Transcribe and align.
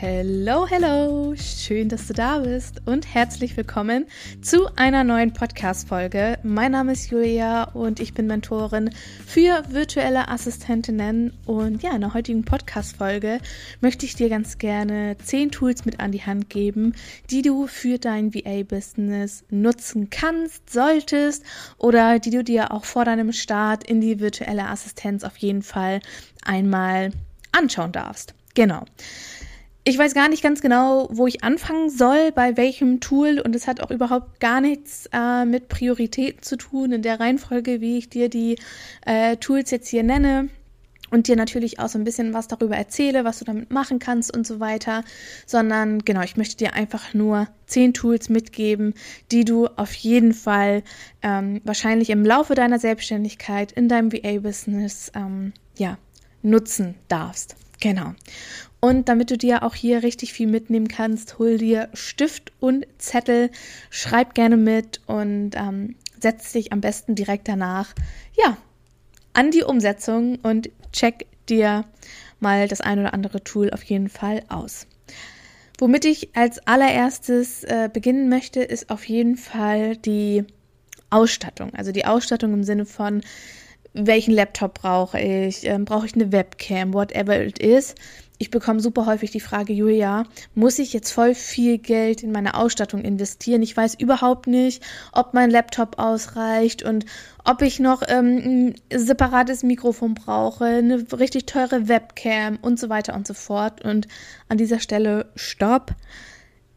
Hello, 0.00 0.64
hello! 0.64 1.34
Schön, 1.34 1.88
dass 1.88 2.06
du 2.06 2.12
da 2.12 2.38
bist 2.38 2.82
und 2.86 3.12
herzlich 3.12 3.56
willkommen 3.56 4.06
zu 4.40 4.68
einer 4.76 5.02
neuen 5.02 5.32
Podcast-Folge. 5.32 6.38
Mein 6.44 6.70
Name 6.70 6.92
ist 6.92 7.10
Julia 7.10 7.64
und 7.64 7.98
ich 7.98 8.14
bin 8.14 8.28
Mentorin 8.28 8.90
für 9.26 9.64
virtuelle 9.70 10.28
Assistentinnen. 10.28 11.36
Und 11.46 11.82
ja, 11.82 11.96
in 11.96 12.02
der 12.02 12.14
heutigen 12.14 12.44
Podcast-Folge 12.44 13.40
möchte 13.80 14.06
ich 14.06 14.14
dir 14.14 14.28
ganz 14.28 14.58
gerne 14.58 15.16
zehn 15.18 15.50
Tools 15.50 15.84
mit 15.84 15.98
an 15.98 16.12
die 16.12 16.22
Hand 16.22 16.48
geben, 16.48 16.94
die 17.28 17.42
du 17.42 17.66
für 17.66 17.98
dein 17.98 18.32
VA-Business 18.32 19.42
nutzen 19.50 20.10
kannst, 20.10 20.70
solltest 20.70 21.42
oder 21.76 22.20
die 22.20 22.30
du 22.30 22.44
dir 22.44 22.70
auch 22.70 22.84
vor 22.84 23.04
deinem 23.04 23.32
Start 23.32 23.82
in 23.82 24.00
die 24.00 24.20
virtuelle 24.20 24.68
Assistenz 24.68 25.24
auf 25.24 25.38
jeden 25.38 25.62
Fall 25.62 25.98
einmal 26.44 27.10
anschauen 27.50 27.90
darfst. 27.90 28.34
Genau. 28.54 28.84
Ich 29.88 29.96
weiß 29.96 30.12
gar 30.12 30.28
nicht 30.28 30.42
ganz 30.42 30.60
genau, 30.60 31.08
wo 31.10 31.26
ich 31.26 31.42
anfangen 31.42 31.88
soll, 31.88 32.30
bei 32.32 32.58
welchem 32.58 33.00
Tool 33.00 33.40
und 33.40 33.56
es 33.56 33.66
hat 33.66 33.80
auch 33.80 33.90
überhaupt 33.90 34.38
gar 34.38 34.60
nichts 34.60 35.08
äh, 35.14 35.46
mit 35.46 35.68
Prioritäten 35.68 36.42
zu 36.42 36.58
tun 36.58 36.92
in 36.92 37.00
der 37.00 37.18
Reihenfolge, 37.18 37.80
wie 37.80 37.96
ich 37.96 38.10
dir 38.10 38.28
die 38.28 38.58
äh, 39.06 39.38
Tools 39.38 39.70
jetzt 39.70 39.88
hier 39.88 40.02
nenne 40.02 40.50
und 41.10 41.26
dir 41.26 41.36
natürlich 41.36 41.78
auch 41.80 41.88
so 41.88 41.98
ein 41.98 42.04
bisschen 42.04 42.34
was 42.34 42.48
darüber 42.48 42.76
erzähle, 42.76 43.24
was 43.24 43.38
du 43.38 43.46
damit 43.46 43.72
machen 43.72 43.98
kannst 43.98 44.36
und 44.36 44.46
so 44.46 44.60
weiter, 44.60 45.04
sondern 45.46 46.00
genau, 46.00 46.20
ich 46.20 46.36
möchte 46.36 46.58
dir 46.58 46.74
einfach 46.74 47.14
nur 47.14 47.48
zehn 47.64 47.94
Tools 47.94 48.28
mitgeben, 48.28 48.92
die 49.32 49.46
du 49.46 49.68
auf 49.68 49.94
jeden 49.94 50.34
Fall 50.34 50.82
ähm, 51.22 51.62
wahrscheinlich 51.64 52.10
im 52.10 52.26
Laufe 52.26 52.54
deiner 52.54 52.78
Selbstständigkeit 52.78 53.72
in 53.72 53.88
deinem 53.88 54.12
VA-Business 54.12 55.12
ähm, 55.14 55.54
ja 55.78 55.96
nutzen 56.42 56.94
darfst. 57.08 57.56
Genau. 57.80 58.12
Und 58.80 59.08
damit 59.08 59.30
du 59.30 59.36
dir 59.36 59.64
auch 59.64 59.74
hier 59.74 60.02
richtig 60.02 60.32
viel 60.32 60.46
mitnehmen 60.46 60.88
kannst, 60.88 61.38
hol 61.38 61.58
dir 61.58 61.88
Stift 61.94 62.52
und 62.60 62.86
Zettel, 62.98 63.50
schreib 63.90 64.34
gerne 64.34 64.56
mit 64.56 65.00
und 65.06 65.50
ähm, 65.56 65.96
setz 66.20 66.52
dich 66.52 66.72
am 66.72 66.80
besten 66.80 67.16
direkt 67.16 67.48
danach, 67.48 67.92
ja, 68.36 68.56
an 69.32 69.50
die 69.50 69.64
Umsetzung 69.64 70.36
und 70.42 70.70
check 70.92 71.26
dir 71.48 71.84
mal 72.40 72.68
das 72.68 72.80
ein 72.80 73.00
oder 73.00 73.14
andere 73.14 73.42
Tool 73.42 73.70
auf 73.70 73.82
jeden 73.82 74.08
Fall 74.08 74.42
aus. 74.48 74.86
Womit 75.78 76.04
ich 76.04 76.36
als 76.36 76.58
allererstes 76.66 77.64
äh, 77.64 77.88
beginnen 77.92 78.28
möchte, 78.28 78.62
ist 78.62 78.90
auf 78.90 79.04
jeden 79.08 79.36
Fall 79.36 79.96
die 79.96 80.44
Ausstattung. 81.10 81.72
Also 81.74 81.92
die 81.92 82.04
Ausstattung 82.04 82.52
im 82.52 82.64
Sinne 82.64 82.84
von, 82.84 83.22
welchen 83.92 84.34
Laptop 84.34 84.74
brauche 84.74 85.18
ich, 85.20 85.64
ähm, 85.64 85.84
brauche 85.84 86.06
ich 86.06 86.14
eine 86.14 86.30
Webcam, 86.30 86.92
whatever 86.92 87.40
it 87.40 87.58
is 87.58 87.94
ich 88.38 88.50
bekomme 88.50 88.80
super 88.80 89.06
häufig 89.06 89.32
die 89.32 89.40
Frage, 89.40 89.72
Julia, 89.72 90.24
muss 90.54 90.78
ich 90.78 90.92
jetzt 90.92 91.10
voll 91.10 91.34
viel 91.34 91.78
Geld 91.78 92.22
in 92.22 92.30
meine 92.30 92.54
Ausstattung 92.54 93.02
investieren? 93.02 93.62
Ich 93.62 93.76
weiß 93.76 93.96
überhaupt 93.96 94.46
nicht, 94.46 94.82
ob 95.12 95.34
mein 95.34 95.50
Laptop 95.50 95.98
ausreicht 95.98 96.84
und 96.84 97.04
ob 97.44 97.62
ich 97.62 97.80
noch 97.80 98.02
ähm, 98.06 98.74
ein 98.90 98.98
separates 98.98 99.64
Mikrofon 99.64 100.14
brauche, 100.14 100.66
eine 100.66 101.04
richtig 101.12 101.46
teure 101.46 101.88
Webcam 101.88 102.58
und 102.62 102.78
so 102.78 102.88
weiter 102.88 103.14
und 103.14 103.26
so 103.26 103.34
fort. 103.34 103.84
Und 103.84 104.06
an 104.48 104.56
dieser 104.56 104.78
Stelle, 104.78 105.30
stopp. 105.34 105.94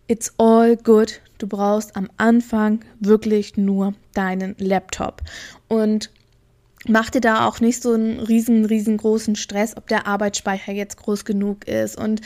It's 0.08 0.34
all 0.38 0.76
good. 0.78 1.22
Du 1.38 1.48
brauchst 1.48 1.96
am 1.96 2.10
Anfang 2.18 2.82
wirklich 3.00 3.56
nur 3.56 3.94
deinen 4.14 4.56
Laptop. 4.58 5.22
Und 5.68 6.10
mach 6.88 7.10
dir 7.10 7.22
da 7.22 7.48
auch 7.48 7.60
nicht 7.60 7.82
so 7.82 7.94
einen 7.94 8.20
riesen, 8.20 8.66
riesengroßen 8.66 9.36
Stress, 9.36 9.78
ob 9.78 9.88
der 9.88 10.08
Arbeitsspeicher 10.08 10.72
jetzt 10.72 10.98
groß 10.98 11.26
genug 11.26 11.68
ist 11.68 11.98
und 11.98 12.22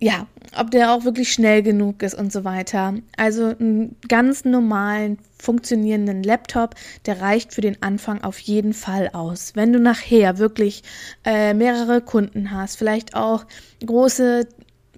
ja, 0.00 0.26
ob 0.58 0.70
der 0.70 0.92
auch 0.92 1.04
wirklich 1.04 1.32
schnell 1.32 1.62
genug 1.62 2.02
ist 2.02 2.14
und 2.14 2.32
so 2.32 2.44
weiter. 2.44 2.94
Also 3.16 3.54
einen 3.58 3.96
ganz 4.08 4.44
normalen, 4.44 5.18
funktionierenden 5.38 6.22
Laptop, 6.22 6.74
der 7.06 7.20
reicht 7.20 7.54
für 7.54 7.60
den 7.60 7.80
Anfang 7.82 8.22
auf 8.22 8.38
jeden 8.38 8.74
Fall 8.74 9.10
aus. 9.12 9.52
Wenn 9.54 9.72
du 9.72 9.78
nachher 9.78 10.38
wirklich 10.38 10.82
äh, 11.24 11.54
mehrere 11.54 12.00
Kunden 12.00 12.50
hast, 12.50 12.76
vielleicht 12.76 13.14
auch 13.14 13.46
große 13.84 14.46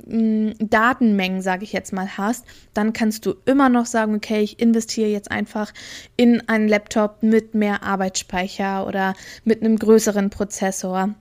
Datenmengen, 0.04 1.42
sage 1.42 1.64
ich 1.64 1.72
jetzt 1.72 1.92
mal, 1.92 2.16
hast, 2.16 2.44
dann 2.74 2.92
kannst 2.92 3.26
du 3.26 3.34
immer 3.44 3.68
noch 3.68 3.86
sagen, 3.86 4.14
okay, 4.14 4.40
ich 4.40 4.60
investiere 4.60 5.08
jetzt 5.08 5.30
einfach 5.30 5.72
in 6.16 6.46
einen 6.48 6.68
Laptop 6.68 7.22
mit 7.22 7.54
mehr 7.54 7.82
Arbeitsspeicher 7.82 8.86
oder 8.86 9.14
mit 9.44 9.62
einem 9.62 9.76
größeren 9.76 10.30
Prozessor. 10.30 11.14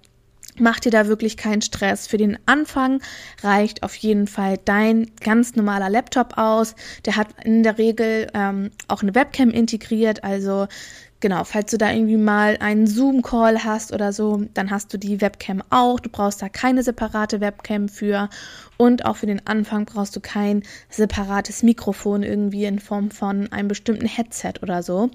Mach 0.58 0.80
dir 0.80 0.90
da 0.90 1.08
wirklich 1.08 1.36
keinen 1.36 1.62
Stress. 1.62 2.08
Für 2.08 2.16
den 2.16 2.38
Anfang 2.46 3.02
reicht 3.44 3.84
auf 3.84 3.94
jeden 3.96 4.26
Fall 4.26 4.58
dein 4.64 5.12
ganz 5.20 5.56
normaler 5.56 5.90
Laptop 5.90 6.38
aus. 6.38 6.76
Der 7.06 7.18
hat 7.18 7.28
in 7.44 7.64
der 7.64 7.78
Regel 7.78 8.28
ähm, 8.34 8.72
auch 8.88 9.02
eine 9.02 9.16
Webcam 9.16 9.50
integriert, 9.50 10.24
also 10.24 10.68
genau, 11.20 11.44
falls 11.44 11.72
du 11.72 11.78
da 11.78 11.92
irgendwie 11.92 12.18
mal 12.18 12.58
einen 12.60 12.88
Zoom-Call 12.88 13.64
hast 13.64 13.94
oder 13.94 14.14
so, 14.14 14.46
dann 14.54 14.72
hast 14.72 14.94
du 14.94 14.98
die 14.98 15.22
Webcam 15.22 15.64
auch. 15.70 16.00
Du 16.00 16.10
brauchst 16.10 16.42
da 16.42 16.50
keine 16.50 16.84
separate 16.84 17.42
Webcam 17.42 17.90
für. 17.90 18.30
Und 18.78 19.06
auch 19.06 19.16
für 19.16 19.26
den 19.26 19.46
Anfang 19.48 19.86
brauchst 19.86 20.16
du 20.16 20.20
kein 20.20 20.64
separates 20.90 21.64
Mikrofon 21.64 22.24
irgendwie 22.24 22.66
in 22.66 22.80
Form 22.80 23.10
von 23.10 23.52
einem 23.52 23.70
bestimmten 23.70 24.06
Headset 24.06 24.56
oder 24.62 24.84
so. 24.84 25.10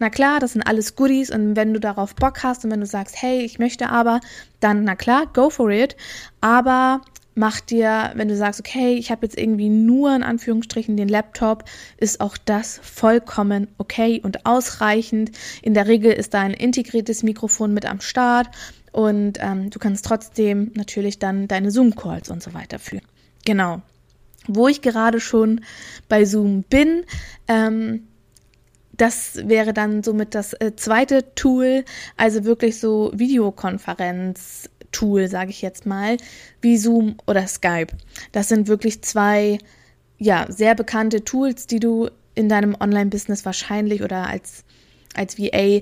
Na 0.00 0.10
klar, 0.10 0.40
das 0.40 0.52
sind 0.54 0.62
alles 0.62 0.96
Goodies 0.96 1.30
und 1.30 1.54
wenn 1.54 1.72
du 1.72 1.80
darauf 1.80 2.14
Bock 2.16 2.42
hast 2.42 2.64
und 2.64 2.72
wenn 2.72 2.80
du 2.80 2.86
sagst, 2.86 3.20
hey, 3.22 3.42
ich 3.42 3.58
möchte 3.58 3.88
aber, 3.88 4.20
dann 4.60 4.84
na 4.84 4.96
klar, 4.96 5.26
go 5.32 5.50
for 5.50 5.70
it. 5.70 5.96
Aber 6.40 7.00
mach 7.34 7.60
dir, 7.60 8.12
wenn 8.14 8.28
du 8.28 8.36
sagst, 8.36 8.60
okay, 8.60 8.94
ich 8.94 9.10
habe 9.10 9.26
jetzt 9.26 9.38
irgendwie 9.38 9.68
nur 9.68 10.14
in 10.14 10.22
Anführungsstrichen 10.22 10.96
den 10.96 11.08
Laptop, 11.08 11.64
ist 11.96 12.20
auch 12.20 12.36
das 12.36 12.80
vollkommen 12.82 13.68
okay 13.78 14.20
und 14.22 14.46
ausreichend. 14.46 15.32
In 15.62 15.74
der 15.74 15.86
Regel 15.86 16.12
ist 16.12 16.34
da 16.34 16.40
ein 16.40 16.54
integriertes 16.54 17.22
Mikrofon 17.22 17.74
mit 17.74 17.86
am 17.86 18.00
Start 18.00 18.48
und 18.92 19.38
ähm, 19.40 19.70
du 19.70 19.78
kannst 19.78 20.04
trotzdem 20.04 20.70
natürlich 20.74 21.18
dann 21.18 21.48
deine 21.48 21.70
Zoom-Calls 21.70 22.30
und 22.30 22.42
so 22.42 22.54
weiter 22.54 22.78
führen. 22.78 23.04
Genau. 23.44 23.82
Wo 24.46 24.68
ich 24.68 24.82
gerade 24.82 25.20
schon 25.20 25.62
bei 26.08 26.24
Zoom 26.24 26.62
bin, 26.62 27.04
ähm, 27.48 28.06
das 28.96 29.40
wäre 29.48 29.72
dann 29.72 30.02
somit 30.02 30.34
das 30.34 30.52
äh, 30.54 30.76
zweite 30.76 31.34
Tool, 31.34 31.84
also 32.16 32.44
wirklich 32.44 32.78
so 32.78 33.10
Videokonferenz 33.14 34.70
Tool, 34.94 35.28
sage 35.28 35.50
ich 35.50 35.60
jetzt 35.60 35.84
mal, 35.84 36.16
wie 36.62 36.78
Zoom 36.78 37.16
oder 37.26 37.46
Skype. 37.46 37.88
Das 38.32 38.48
sind 38.48 38.68
wirklich 38.68 39.02
zwei, 39.02 39.58
ja, 40.18 40.46
sehr 40.48 40.74
bekannte 40.74 41.24
Tools, 41.24 41.66
die 41.66 41.80
du 41.80 42.08
in 42.34 42.48
deinem 42.48 42.76
Online-Business 42.78 43.44
wahrscheinlich 43.44 44.02
oder 44.02 44.28
als, 44.28 44.64
als 45.14 45.38
VA 45.38 45.80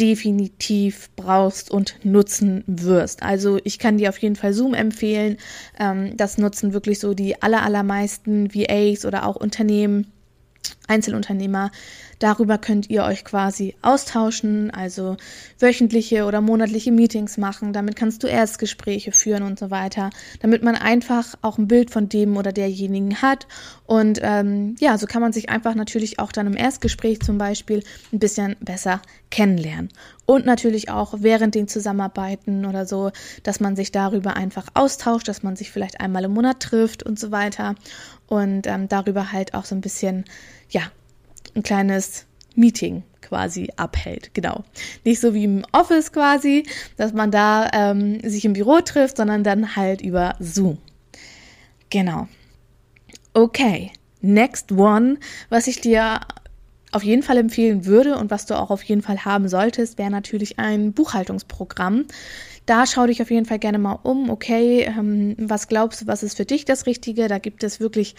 definitiv 0.00 1.08
brauchst 1.16 1.70
und 1.70 2.04
nutzen 2.04 2.64
wirst. 2.66 3.22
Also 3.22 3.58
ich 3.64 3.78
kann 3.78 3.98
dir 3.98 4.10
auf 4.10 4.18
jeden 4.18 4.36
Fall 4.36 4.52
Zoom 4.52 4.74
empfehlen. 4.74 5.38
Ähm, 5.78 6.16
das 6.16 6.36
nutzen 6.36 6.72
wirklich 6.72 6.98
so 6.98 7.14
die 7.14 7.40
aller, 7.42 7.62
allermeisten 7.62 8.54
VAs 8.54 9.06
oder 9.06 9.26
auch 9.26 9.36
Unternehmen 9.36 10.12
Einzelunternehmer. 10.86 11.70
Darüber 12.18 12.56
könnt 12.56 12.88
ihr 12.88 13.04
euch 13.04 13.24
quasi 13.24 13.74
austauschen, 13.82 14.70
also 14.70 15.16
wöchentliche 15.58 16.24
oder 16.24 16.40
monatliche 16.40 16.90
Meetings 16.90 17.36
machen. 17.36 17.72
Damit 17.72 17.96
kannst 17.96 18.22
du 18.22 18.26
Erstgespräche 18.26 19.12
führen 19.12 19.42
und 19.42 19.58
so 19.58 19.70
weiter, 19.70 20.10
damit 20.40 20.62
man 20.62 20.76
einfach 20.76 21.34
auch 21.42 21.58
ein 21.58 21.68
Bild 21.68 21.90
von 21.90 22.08
dem 22.08 22.36
oder 22.36 22.52
derjenigen 22.52 23.20
hat. 23.20 23.46
Und 23.84 24.20
ähm, 24.22 24.76
ja, 24.78 24.96
so 24.96 25.06
kann 25.06 25.20
man 25.20 25.32
sich 25.32 25.50
einfach 25.50 25.74
natürlich 25.74 26.18
auch 26.18 26.32
dann 26.32 26.46
im 26.46 26.56
Erstgespräch 26.56 27.20
zum 27.20 27.36
Beispiel 27.36 27.82
ein 28.12 28.18
bisschen 28.18 28.56
besser 28.60 29.02
kennenlernen. 29.30 29.90
Und 30.24 30.46
natürlich 30.46 30.90
auch 30.90 31.14
während 31.18 31.54
den 31.54 31.68
Zusammenarbeiten 31.68 32.64
oder 32.64 32.86
so, 32.86 33.12
dass 33.42 33.60
man 33.60 33.76
sich 33.76 33.92
darüber 33.92 34.36
einfach 34.36 34.66
austauscht, 34.74 35.28
dass 35.28 35.42
man 35.42 35.54
sich 35.54 35.70
vielleicht 35.70 36.00
einmal 36.00 36.24
im 36.24 36.32
Monat 36.32 36.60
trifft 36.60 37.02
und 37.02 37.18
so 37.18 37.30
weiter. 37.30 37.74
Und 38.26 38.66
ähm, 38.66 38.88
darüber 38.88 39.30
halt 39.32 39.54
auch 39.54 39.64
so 39.64 39.74
ein 39.74 39.80
bisschen 39.80 40.24
ja, 40.70 40.82
ein 41.54 41.62
kleines 41.62 42.26
Meeting 42.54 43.02
quasi 43.22 43.70
abhält. 43.76 44.32
Genau. 44.34 44.64
Nicht 45.04 45.20
so 45.20 45.34
wie 45.34 45.44
im 45.44 45.64
Office 45.72 46.12
quasi, 46.12 46.64
dass 46.96 47.12
man 47.12 47.30
da 47.30 47.68
ähm, 47.72 48.20
sich 48.28 48.44
im 48.44 48.52
Büro 48.52 48.80
trifft, 48.80 49.16
sondern 49.16 49.44
dann 49.44 49.76
halt 49.76 50.00
über 50.00 50.36
Zoom. 50.38 50.78
Genau. 51.90 52.28
Okay. 53.34 53.92
Next 54.22 54.72
one, 54.72 55.18
was 55.50 55.66
ich 55.66 55.80
dir 55.80 56.20
auf 56.92 57.02
jeden 57.02 57.22
Fall 57.22 57.36
empfehlen 57.36 57.84
würde 57.84 58.16
und 58.16 58.30
was 58.30 58.46
du 58.46 58.58
auch 58.58 58.70
auf 58.70 58.82
jeden 58.82 59.02
Fall 59.02 59.24
haben 59.24 59.48
solltest, 59.48 59.98
wäre 59.98 60.10
natürlich 60.10 60.58
ein 60.58 60.92
Buchhaltungsprogramm. 60.92 62.06
Da 62.64 62.86
schau 62.86 63.06
dich 63.06 63.22
auf 63.22 63.30
jeden 63.30 63.46
Fall 63.46 63.58
gerne 63.58 63.78
mal 63.78 63.98
um. 64.02 64.28
Okay, 64.28 64.82
ähm, 64.82 65.36
was 65.38 65.68
glaubst 65.68 66.02
du, 66.02 66.06
was 66.06 66.22
ist 66.22 66.36
für 66.36 66.44
dich 66.44 66.64
das 66.64 66.86
Richtige? 66.86 67.28
Da 67.28 67.38
gibt 67.38 67.62
es 67.62 67.80
wirklich 67.80 68.16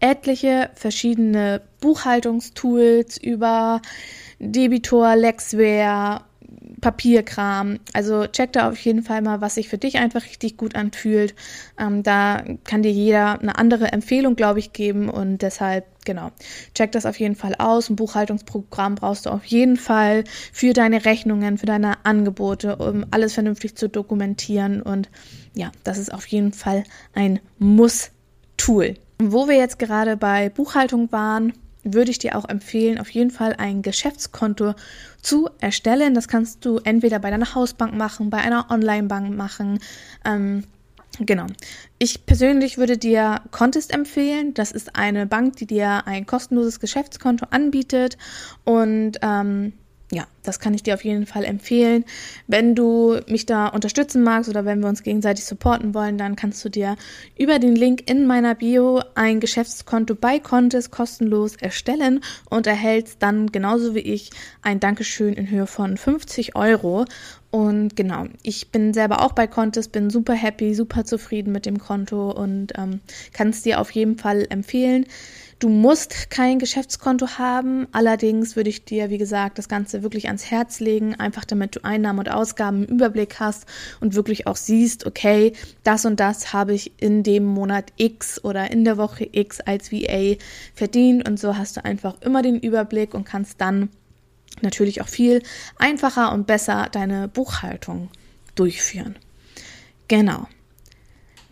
etliche 0.00 0.70
verschiedene 0.74 1.60
Buchhaltungstools 1.80 3.18
über 3.18 3.82
Debitor, 4.38 5.16
Lexware, 5.16 6.22
Papierkram. 6.80 7.78
Also 7.92 8.26
check 8.26 8.52
da 8.52 8.70
auf 8.70 8.78
jeden 8.78 9.02
Fall 9.02 9.22
mal, 9.22 9.40
was 9.40 9.56
sich 9.56 9.68
für 9.68 9.78
dich 9.78 9.98
einfach 9.98 10.24
richtig 10.24 10.56
gut 10.56 10.74
anfühlt. 10.74 11.34
Ähm, 11.78 12.02
da 12.02 12.42
kann 12.64 12.82
dir 12.82 12.92
jeder 12.92 13.38
eine 13.40 13.58
andere 13.58 13.92
Empfehlung, 13.92 14.34
glaube 14.34 14.58
ich, 14.58 14.72
geben 14.72 15.08
und 15.10 15.42
deshalb, 15.42 15.84
genau, 16.04 16.30
check 16.74 16.92
das 16.92 17.06
auf 17.06 17.18
jeden 17.18 17.36
Fall 17.36 17.54
aus. 17.58 17.90
Ein 17.90 17.96
Buchhaltungsprogramm 17.96 18.94
brauchst 18.94 19.26
du 19.26 19.30
auf 19.30 19.44
jeden 19.44 19.76
Fall 19.76 20.24
für 20.52 20.72
deine 20.72 21.04
Rechnungen, 21.04 21.58
für 21.58 21.66
deine 21.66 22.04
Angebote, 22.04 22.76
um 22.76 23.04
alles 23.10 23.34
vernünftig 23.34 23.76
zu 23.76 23.88
dokumentieren 23.88 24.82
und 24.82 25.08
ja, 25.54 25.72
das 25.84 25.98
ist 25.98 26.12
auf 26.12 26.26
jeden 26.26 26.52
Fall 26.52 26.84
ein 27.14 27.40
Muss-Tool. 27.58 28.94
Wo 29.18 29.48
wir 29.48 29.56
jetzt 29.56 29.78
gerade 29.78 30.16
bei 30.16 30.48
Buchhaltung 30.48 31.12
waren, 31.12 31.52
würde 31.82 32.10
ich 32.10 32.18
dir 32.18 32.36
auch 32.36 32.48
empfehlen, 32.48 32.98
auf 32.98 33.10
jeden 33.10 33.30
Fall 33.30 33.54
ein 33.58 33.82
Geschäftskonto 33.82 34.74
zu 35.22 35.48
erstellen. 35.60 36.14
Das 36.14 36.28
kannst 36.28 36.64
du 36.64 36.78
entweder 36.78 37.18
bei 37.18 37.30
deiner 37.30 37.54
Hausbank 37.54 37.94
machen, 37.94 38.30
bei 38.30 38.38
einer 38.38 38.70
Online-Bank 38.70 39.36
machen. 39.36 39.78
Ähm, 40.24 40.64
genau. 41.18 41.46
Ich 41.98 42.24
persönlich 42.26 42.78
würde 42.78 42.96
dir 42.96 43.42
Contest 43.50 43.92
empfehlen. 43.92 44.54
Das 44.54 44.72
ist 44.72 44.96
eine 44.96 45.26
Bank, 45.26 45.56
die 45.56 45.66
dir 45.66 46.06
ein 46.06 46.26
kostenloses 46.26 46.80
Geschäftskonto 46.80 47.46
anbietet 47.50 48.16
und 48.64 49.18
ähm, 49.22 49.72
ja, 50.12 50.26
das 50.42 50.58
kann 50.58 50.74
ich 50.74 50.82
dir 50.82 50.94
auf 50.94 51.04
jeden 51.04 51.26
Fall 51.26 51.44
empfehlen. 51.44 52.04
Wenn 52.48 52.74
du 52.74 53.20
mich 53.28 53.46
da 53.46 53.68
unterstützen 53.68 54.22
magst 54.24 54.50
oder 54.50 54.64
wenn 54.64 54.80
wir 54.80 54.88
uns 54.88 55.04
gegenseitig 55.04 55.44
supporten 55.44 55.94
wollen, 55.94 56.18
dann 56.18 56.34
kannst 56.34 56.64
du 56.64 56.68
dir 56.68 56.96
über 57.38 57.60
den 57.60 57.76
Link 57.76 58.10
in 58.10 58.26
meiner 58.26 58.56
Bio 58.56 59.02
ein 59.14 59.38
Geschäftskonto 59.38 60.16
bei 60.16 60.40
Contest 60.40 60.90
kostenlos 60.90 61.54
erstellen 61.56 62.20
und 62.48 62.66
erhältst 62.66 63.22
dann 63.22 63.52
genauso 63.52 63.94
wie 63.94 64.00
ich 64.00 64.30
ein 64.62 64.80
Dankeschön 64.80 65.34
in 65.34 65.48
Höhe 65.48 65.68
von 65.68 65.96
50 65.96 66.56
Euro. 66.56 67.04
Und 67.50 67.94
genau, 67.96 68.26
ich 68.42 68.70
bin 68.70 68.94
selber 68.94 69.22
auch 69.22 69.32
bei 69.32 69.46
Contest, 69.46 69.92
bin 69.92 70.10
super 70.10 70.34
happy, 70.34 70.74
super 70.74 71.04
zufrieden 71.04 71.52
mit 71.52 71.66
dem 71.66 71.78
Konto 71.78 72.30
und 72.30 72.72
ähm, 72.76 73.00
kann 73.32 73.48
es 73.48 73.62
dir 73.62 73.80
auf 73.80 73.90
jeden 73.90 74.18
Fall 74.18 74.46
empfehlen. 74.50 75.06
Du 75.60 75.68
musst 75.68 76.30
kein 76.30 76.58
Geschäftskonto 76.58 77.36
haben. 77.36 77.86
Allerdings 77.92 78.56
würde 78.56 78.70
ich 78.70 78.86
dir, 78.86 79.10
wie 79.10 79.18
gesagt, 79.18 79.58
das 79.58 79.68
Ganze 79.68 80.02
wirklich 80.02 80.28
ans 80.28 80.50
Herz 80.50 80.80
legen, 80.80 81.16
einfach 81.16 81.44
damit 81.44 81.76
du 81.76 81.84
Einnahmen 81.84 82.18
und 82.18 82.30
Ausgaben 82.30 82.86
im 82.86 82.94
Überblick 82.94 83.38
hast 83.40 83.66
und 84.00 84.14
wirklich 84.14 84.46
auch 84.46 84.56
siehst, 84.56 85.04
okay, 85.04 85.52
das 85.84 86.06
und 86.06 86.18
das 86.18 86.54
habe 86.54 86.72
ich 86.72 86.92
in 86.98 87.22
dem 87.22 87.44
Monat 87.44 87.92
X 87.98 88.42
oder 88.42 88.70
in 88.70 88.86
der 88.86 88.96
Woche 88.96 89.28
X 89.30 89.60
als 89.60 89.92
VA 89.92 90.36
verdient. 90.74 91.28
Und 91.28 91.38
so 91.38 91.58
hast 91.58 91.76
du 91.76 91.84
einfach 91.84 92.18
immer 92.22 92.40
den 92.40 92.58
Überblick 92.58 93.12
und 93.12 93.24
kannst 93.24 93.60
dann 93.60 93.90
natürlich 94.62 95.02
auch 95.02 95.08
viel 95.08 95.42
einfacher 95.76 96.32
und 96.32 96.46
besser 96.46 96.88
deine 96.90 97.28
Buchhaltung 97.28 98.08
durchführen. 98.54 99.16
Genau. 100.08 100.48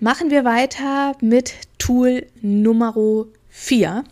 Machen 0.00 0.30
wir 0.30 0.46
weiter 0.46 1.14
mit 1.20 1.52
Tool 1.76 2.26
Nummer 2.40 2.96
4. 3.50 4.04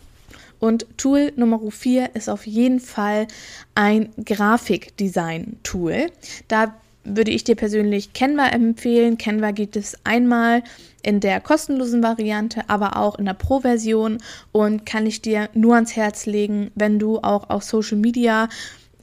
Und 0.59 0.85
Tool 0.97 1.31
Nummer 1.35 1.59
4 1.69 2.15
ist 2.15 2.29
auf 2.29 2.47
jeden 2.47 2.79
Fall 2.79 3.27
ein 3.75 4.09
Grafikdesign-Tool. 4.23 6.07
Da 6.47 6.73
würde 7.03 7.31
ich 7.31 7.43
dir 7.43 7.55
persönlich 7.55 8.13
Canva 8.13 8.49
empfehlen. 8.49 9.17
Canva 9.17 9.51
gibt 9.51 9.75
es 9.75 9.97
einmal 10.03 10.63
in 11.03 11.19
der 11.19 11.39
kostenlosen 11.39 12.03
Variante, 12.03 12.69
aber 12.69 12.97
auch 12.97 13.17
in 13.17 13.25
der 13.25 13.33
Pro-Version 13.33 14.17
und 14.51 14.85
kann 14.85 15.05
ich 15.05 15.21
dir 15.21 15.49
nur 15.53 15.75
ans 15.75 15.95
Herz 15.95 16.25
legen, 16.25 16.71
wenn 16.75 16.99
du 16.99 17.19
auch 17.19 17.49
auf 17.49 17.63
Social 17.63 17.97
Media 17.97 18.49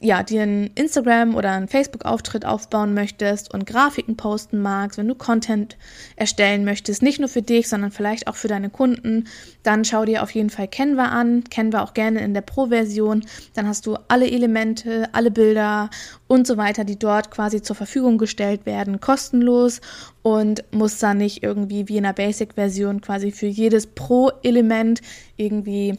ja, 0.05 0.21
dir 0.21 0.43
einen 0.43 0.67
Instagram 0.75 1.33
oder 1.33 1.51
einen 1.53 1.67
Facebook-Auftritt 1.67 2.45
aufbauen 2.45 2.93
möchtest 2.93 3.51
und 3.51 3.65
Grafiken 3.65 4.15
posten 4.15 4.61
magst, 4.61 4.99
wenn 4.99 5.07
du 5.07 5.15
Content 5.15 5.77
erstellen 6.15 6.63
möchtest, 6.63 7.01
nicht 7.01 7.19
nur 7.19 7.27
für 7.27 7.41
dich, 7.41 7.67
sondern 7.67 7.89
vielleicht 7.89 8.27
auch 8.27 8.35
für 8.35 8.47
deine 8.47 8.69
Kunden, 8.69 9.25
dann 9.63 9.83
schau 9.83 10.05
dir 10.05 10.21
auf 10.21 10.29
jeden 10.29 10.51
Fall 10.51 10.67
Canva 10.67 11.05
an. 11.05 11.43
Canva 11.45 11.81
auch 11.81 11.95
gerne 11.95 12.19
in 12.19 12.35
der 12.35 12.41
Pro-Version. 12.41 13.25
Dann 13.55 13.67
hast 13.67 13.87
du 13.87 13.97
alle 14.07 14.29
Elemente, 14.29 15.09
alle 15.11 15.31
Bilder 15.31 15.89
und 16.27 16.45
so 16.45 16.55
weiter, 16.55 16.83
die 16.83 16.99
dort 16.99 17.31
quasi 17.31 17.63
zur 17.63 17.75
Verfügung 17.75 18.19
gestellt 18.19 18.67
werden, 18.67 18.99
kostenlos 18.99 19.81
und 20.21 20.63
musst 20.71 21.01
dann 21.01 21.17
nicht 21.17 21.41
irgendwie 21.41 21.87
wie 21.87 21.97
in 21.97 22.03
der 22.03 22.13
Basic-Version 22.13 23.01
quasi 23.01 23.31
für 23.31 23.47
jedes 23.47 23.87
Pro-Element 23.87 25.01
irgendwie 25.35 25.97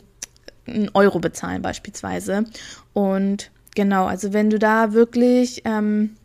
einen 0.69 0.91
Euro 0.95 1.19
bezahlen 1.19 1.61
beispielsweise. 1.61 2.45
Und 2.93 3.51
Genau, 3.77 4.07
also 4.07 4.33
wenn 4.33 4.49
du 4.49 4.59
da 4.59 4.95
wirklich 4.95 5.61
ähm, 5.67 6.17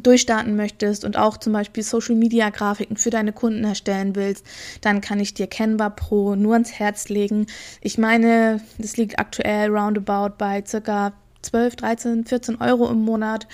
durchstarten 0.00 0.54
möchtest 0.54 1.04
und 1.04 1.18
auch 1.18 1.36
zum 1.36 1.52
Beispiel 1.52 1.82
Social 1.82 2.14
Media 2.14 2.50
Grafiken 2.50 2.96
für 2.96 3.10
deine 3.10 3.32
Kunden 3.32 3.64
erstellen 3.64 4.14
willst, 4.14 4.46
dann 4.80 5.00
kann 5.00 5.18
ich 5.18 5.34
dir 5.34 5.48
Canva 5.48 5.90
Pro 5.90 6.36
nur 6.36 6.52
ans 6.52 6.72
Herz 6.72 7.08
legen. 7.08 7.46
Ich 7.80 7.98
meine, 7.98 8.60
das 8.78 8.96
liegt 8.96 9.18
aktuell 9.18 9.70
roundabout 9.70 10.36
bei 10.38 10.62
circa 10.64 11.12
12, 11.42 11.76
13, 11.76 12.24
14 12.26 12.60
Euro 12.60 12.88
im 12.88 13.04
Monat 13.04 13.48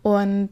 und 0.00 0.48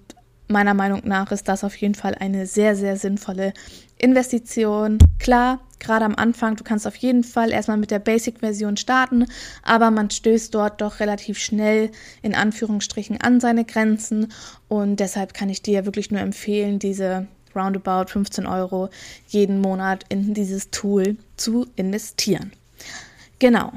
meiner 0.49 0.75
Meinung 0.75 1.03
nach 1.05 1.33
ist 1.33 1.49
das 1.49 1.65
auf 1.65 1.77
jeden 1.77 1.95
Fall 1.95 2.15
eine 2.15 2.47
sehr, 2.47 2.77
sehr 2.77 2.97
sinnvolle 2.97 3.53
Investition. 3.99 4.99
Klar, 5.19 5.61
gerade 5.79 6.05
am 6.05 6.15
Anfang, 6.15 6.57
du 6.57 6.65
kannst 6.65 6.87
auf 6.87 6.97
jeden 6.97 7.25
Fall 7.25 7.51
erstmal 7.51 7.77
mit 7.77 7.91
der 7.91 7.99
Basic-Version 7.99 8.77
starten, 8.77 9.27
aber 9.63 9.91
man 9.91 10.11
stößt 10.11 10.55
dort 10.55 10.81
doch 10.81 11.01
relativ 11.01 11.39
schnell 11.39 11.91
in 12.23 12.35
Anführungsstrichen 12.35 13.21
an 13.21 13.41
seine 13.41 13.65
Grenzen 13.65 14.33
und 14.69 15.01
deshalb 15.01 15.35
kann 15.35 15.49
ich 15.49 15.63
dir 15.63 15.87
wirklich 15.87 16.11
nur 16.11 16.21
empfehlen, 16.21 16.79
diese 16.79 17.27
roundabout 17.55 18.11
15 18.11 18.47
Euro 18.47 18.91
jeden 19.29 19.61
Monat 19.61 20.05
in 20.09 20.35
dieses 20.35 20.71
Tool 20.71 21.17
zu 21.37 21.67
investieren. 21.77 22.53
Genau. 23.39 23.73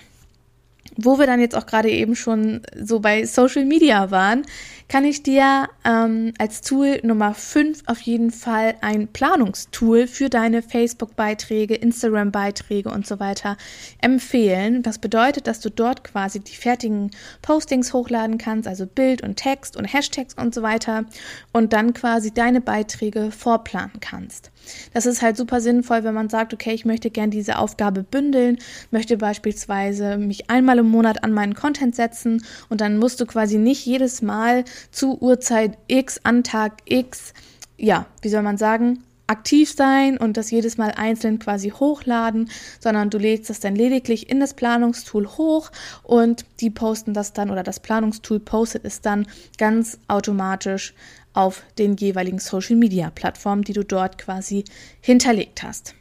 Wo 0.95 1.19
wir 1.19 1.27
dann 1.27 1.39
jetzt 1.39 1.55
auch 1.55 1.67
gerade 1.67 1.91
eben 1.91 2.15
schon 2.15 2.61
so 2.75 2.99
bei 2.99 3.25
Social 3.25 3.65
Media 3.65 4.09
waren, 4.09 4.45
kann 4.87 5.03
ich 5.03 5.21
dir 5.21 5.67
ähm, 5.83 6.33
als 6.37 6.61
Tool 6.61 6.99
Nummer 7.03 7.33
5 7.33 7.83
auf 7.87 7.99
jeden 8.01 8.31
Fall 8.31 8.75
ein 8.81 9.09
Planungstool 9.09 10.07
für 10.07 10.29
deine 10.29 10.61
Facebook-Beiträge, 10.61 11.75
Instagram-Beiträge 11.75 12.89
und 12.89 13.05
so 13.05 13.19
weiter 13.19 13.57
empfehlen. 14.01 14.83
Das 14.83 14.99
bedeutet, 14.99 15.47
dass 15.47 15.59
du 15.59 15.69
dort 15.69 16.05
quasi 16.05 16.39
die 16.39 16.55
fertigen 16.55 17.11
Postings 17.41 17.91
hochladen 17.91 18.37
kannst, 18.37 18.67
also 18.67 18.85
Bild 18.85 19.23
und 19.23 19.35
Text 19.35 19.75
und 19.75 19.85
Hashtags 19.85 20.35
und 20.35 20.55
so 20.55 20.61
weiter 20.61 21.03
und 21.51 21.73
dann 21.73 21.93
quasi 21.93 22.33
deine 22.33 22.61
Beiträge 22.61 23.31
vorplanen 23.31 23.99
kannst. 23.99 24.51
Das 24.93 25.05
ist 25.05 25.21
halt 25.21 25.37
super 25.37 25.61
sinnvoll, 25.61 26.03
wenn 26.03 26.13
man 26.13 26.29
sagt, 26.29 26.53
okay, 26.53 26.73
ich 26.73 26.85
möchte 26.85 27.09
gern 27.09 27.31
diese 27.31 27.57
Aufgabe 27.57 28.03
bündeln, 28.03 28.57
möchte 28.91 29.17
beispielsweise 29.17 30.17
mich 30.17 30.49
einmal 30.49 30.79
im 30.79 30.89
Monat 30.89 31.23
an 31.23 31.31
meinen 31.31 31.55
Content 31.55 31.95
setzen 31.95 32.43
und 32.69 32.81
dann 32.81 32.97
musst 32.97 33.19
du 33.19 33.25
quasi 33.25 33.57
nicht 33.57 33.85
jedes 33.85 34.21
Mal 34.21 34.65
zu 34.91 35.21
Uhrzeit 35.21 35.77
X 35.87 36.19
an 36.23 36.43
Tag 36.43 36.81
X, 36.85 37.33
ja, 37.77 38.05
wie 38.21 38.29
soll 38.29 38.41
man 38.41 38.57
sagen, 38.57 39.03
aktiv 39.27 39.71
sein 39.71 40.17
und 40.17 40.37
das 40.37 40.51
jedes 40.51 40.77
Mal 40.77 40.91
einzeln 40.91 41.37
quasi 41.37 41.69
hochladen, 41.69 42.49
sondern 42.79 43.09
du 43.09 43.17
lädst 43.17 43.49
das 43.49 43.59
dann 43.59 43.75
lediglich 43.75 44.29
in 44.29 44.39
das 44.39 44.53
Planungstool 44.53 45.27
hoch 45.27 45.69
und 46.03 46.45
die 46.61 46.69
posten 46.69 47.13
das 47.13 47.33
dann 47.33 47.51
oder 47.51 47.63
das 47.63 47.81
Planungstool 47.81 48.39
postet 48.39 48.85
es 48.85 49.01
dann 49.01 49.27
ganz 49.57 49.99
automatisch 50.07 50.93
auf 51.33 51.61
den 51.77 51.95
jeweiligen 51.97 52.39
Social 52.39 52.77
Media 52.77 53.11
Plattformen, 53.11 53.63
die 53.63 53.73
du 53.73 53.83
dort 53.83 54.17
quasi 54.17 54.63
hinterlegt 55.01 55.61
hast. 55.61 55.93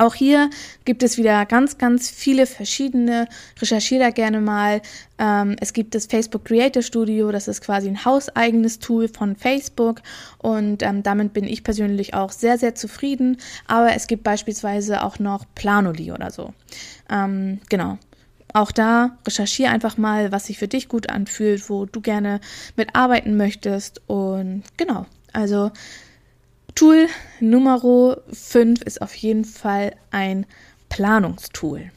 Auch 0.00 0.14
hier 0.14 0.48
gibt 0.86 1.02
es 1.02 1.18
wieder 1.18 1.44
ganz, 1.44 1.76
ganz 1.76 2.08
viele 2.08 2.46
verschiedene. 2.46 3.28
Recherchiere 3.60 4.04
da 4.04 4.10
gerne 4.10 4.40
mal. 4.40 4.80
Ähm, 5.18 5.56
es 5.60 5.74
gibt 5.74 5.94
das 5.94 6.06
Facebook 6.06 6.46
Creator 6.46 6.82
Studio, 6.82 7.30
das 7.30 7.48
ist 7.48 7.60
quasi 7.60 7.88
ein 7.88 8.02
hauseigenes 8.02 8.78
Tool 8.78 9.08
von 9.08 9.36
Facebook 9.36 10.00
und 10.38 10.82
ähm, 10.82 11.02
damit 11.02 11.34
bin 11.34 11.44
ich 11.44 11.64
persönlich 11.64 12.14
auch 12.14 12.32
sehr, 12.32 12.56
sehr 12.56 12.74
zufrieden. 12.74 13.36
Aber 13.66 13.94
es 13.94 14.06
gibt 14.06 14.24
beispielsweise 14.24 15.04
auch 15.04 15.18
noch 15.18 15.44
Planoli 15.54 16.12
oder 16.12 16.30
so. 16.30 16.54
Ähm, 17.10 17.60
genau. 17.68 17.98
Auch 18.54 18.72
da 18.72 19.18
recherchiere 19.26 19.70
einfach 19.70 19.98
mal, 19.98 20.32
was 20.32 20.46
sich 20.46 20.56
für 20.56 20.66
dich 20.66 20.88
gut 20.88 21.10
anfühlt, 21.10 21.68
wo 21.68 21.84
du 21.84 22.00
gerne 22.00 22.40
mitarbeiten 22.74 23.36
möchtest 23.36 24.00
und 24.06 24.62
genau. 24.78 25.04
Also 25.34 25.70
Tool 26.74 27.08
Nummer 27.40 28.18
5 28.32 28.82
ist 28.82 29.02
auf 29.02 29.14
jeden 29.14 29.44
Fall 29.44 29.94
ein 30.10 30.46
Planungstool. 30.88 31.90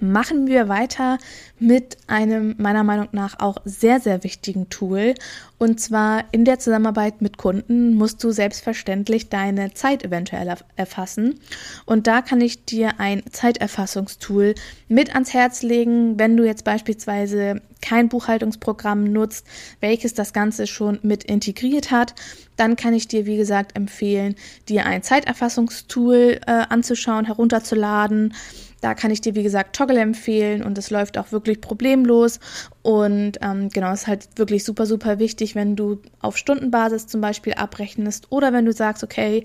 Machen 0.00 0.46
wir 0.46 0.68
weiter 0.68 1.18
mit 1.58 1.96
einem 2.06 2.54
meiner 2.58 2.84
Meinung 2.84 3.08
nach 3.12 3.40
auch 3.40 3.58
sehr, 3.64 4.00
sehr 4.00 4.24
wichtigen 4.24 4.68
Tool. 4.68 5.14
Und 5.58 5.80
zwar 5.80 6.24
in 6.30 6.44
der 6.44 6.58
Zusammenarbeit 6.58 7.20
mit 7.20 7.36
Kunden 7.36 7.94
musst 7.94 8.22
du 8.22 8.30
selbstverständlich 8.30 9.28
deine 9.28 9.74
Zeit 9.74 10.04
eventuell 10.04 10.54
erfassen. 10.76 11.40
Und 11.84 12.06
da 12.06 12.22
kann 12.22 12.40
ich 12.40 12.64
dir 12.64 13.00
ein 13.00 13.22
Zeiterfassungstool 13.30 14.54
mit 14.88 15.14
ans 15.14 15.34
Herz 15.34 15.62
legen, 15.62 16.18
wenn 16.18 16.36
du 16.36 16.44
jetzt 16.44 16.64
beispielsweise 16.64 17.60
kein 17.80 18.08
Buchhaltungsprogramm 18.08 19.04
nutzt, 19.04 19.46
welches 19.80 20.14
das 20.14 20.32
Ganze 20.32 20.66
schon 20.66 20.98
mit 21.02 21.24
integriert 21.24 21.90
hat, 21.90 22.14
dann 22.56 22.76
kann 22.76 22.94
ich 22.94 23.08
dir, 23.08 23.26
wie 23.26 23.36
gesagt, 23.36 23.76
empfehlen, 23.76 24.34
dir 24.68 24.86
ein 24.86 25.02
Zeiterfassungstool 25.02 26.40
äh, 26.46 26.50
anzuschauen, 26.68 27.24
herunterzuladen 27.24 28.34
da 28.80 28.94
kann 28.94 29.10
ich 29.10 29.20
dir, 29.20 29.34
wie 29.34 29.42
gesagt, 29.42 29.74
Toggle 29.74 30.00
empfehlen 30.00 30.62
und 30.62 30.78
es 30.78 30.90
läuft 30.90 31.18
auch 31.18 31.32
wirklich 31.32 31.60
problemlos. 31.60 32.38
Und 32.82 33.38
ähm, 33.42 33.68
genau, 33.70 33.92
ist 33.92 34.06
halt 34.06 34.28
wirklich 34.36 34.64
super, 34.64 34.86
super 34.86 35.18
wichtig, 35.18 35.54
wenn 35.56 35.74
du 35.74 36.00
auf 36.20 36.36
Stundenbasis 36.36 37.08
zum 37.08 37.20
Beispiel 37.20 37.54
abrechnest 37.54 38.30
oder 38.30 38.52
wenn 38.52 38.64
du 38.64 38.72
sagst, 38.72 39.02
okay, 39.02 39.44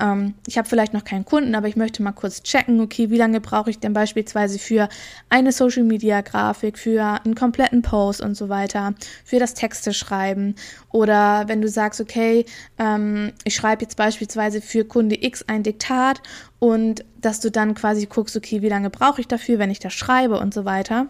ähm, 0.00 0.34
ich 0.46 0.58
habe 0.58 0.68
vielleicht 0.68 0.92
noch 0.92 1.04
keinen 1.04 1.24
Kunden, 1.24 1.54
aber 1.54 1.66
ich 1.66 1.76
möchte 1.76 2.02
mal 2.02 2.12
kurz 2.12 2.42
checken, 2.42 2.80
okay, 2.80 3.10
wie 3.10 3.16
lange 3.16 3.40
brauche 3.40 3.70
ich 3.70 3.78
denn 3.78 3.94
beispielsweise 3.94 4.58
für 4.58 4.88
eine 5.30 5.50
Social 5.50 5.82
Media 5.82 6.20
Grafik, 6.20 6.78
für 6.78 7.20
einen 7.24 7.34
kompletten 7.34 7.80
Post 7.82 8.20
und 8.20 8.36
so 8.36 8.50
weiter, 8.50 8.94
für 9.24 9.38
das 9.38 9.54
Texte 9.54 9.94
schreiben. 9.94 10.54
Oder 10.92 11.44
wenn 11.48 11.62
du 11.62 11.68
sagst, 11.68 12.02
okay, 12.02 12.44
ähm, 12.78 13.32
ich 13.44 13.54
schreibe 13.54 13.82
jetzt 13.82 13.96
beispielsweise 13.96 14.60
für 14.60 14.84
Kunde 14.84 15.16
X 15.24 15.42
ein 15.48 15.62
Diktat 15.62 16.20
und 16.58 17.04
dass 17.20 17.40
du 17.40 17.50
dann 17.50 17.74
quasi 17.74 18.06
guckst, 18.06 18.36
okay, 18.36 18.60
wie 18.60 18.68
lange 18.68 18.90
brauche 18.90 19.22
ich 19.22 19.26
dafür, 19.26 19.58
wenn 19.58 19.70
ich 19.70 19.78
das 19.78 19.94
schreibe 19.94 20.38
und 20.38 20.52
so 20.52 20.66
weiter. 20.66 21.08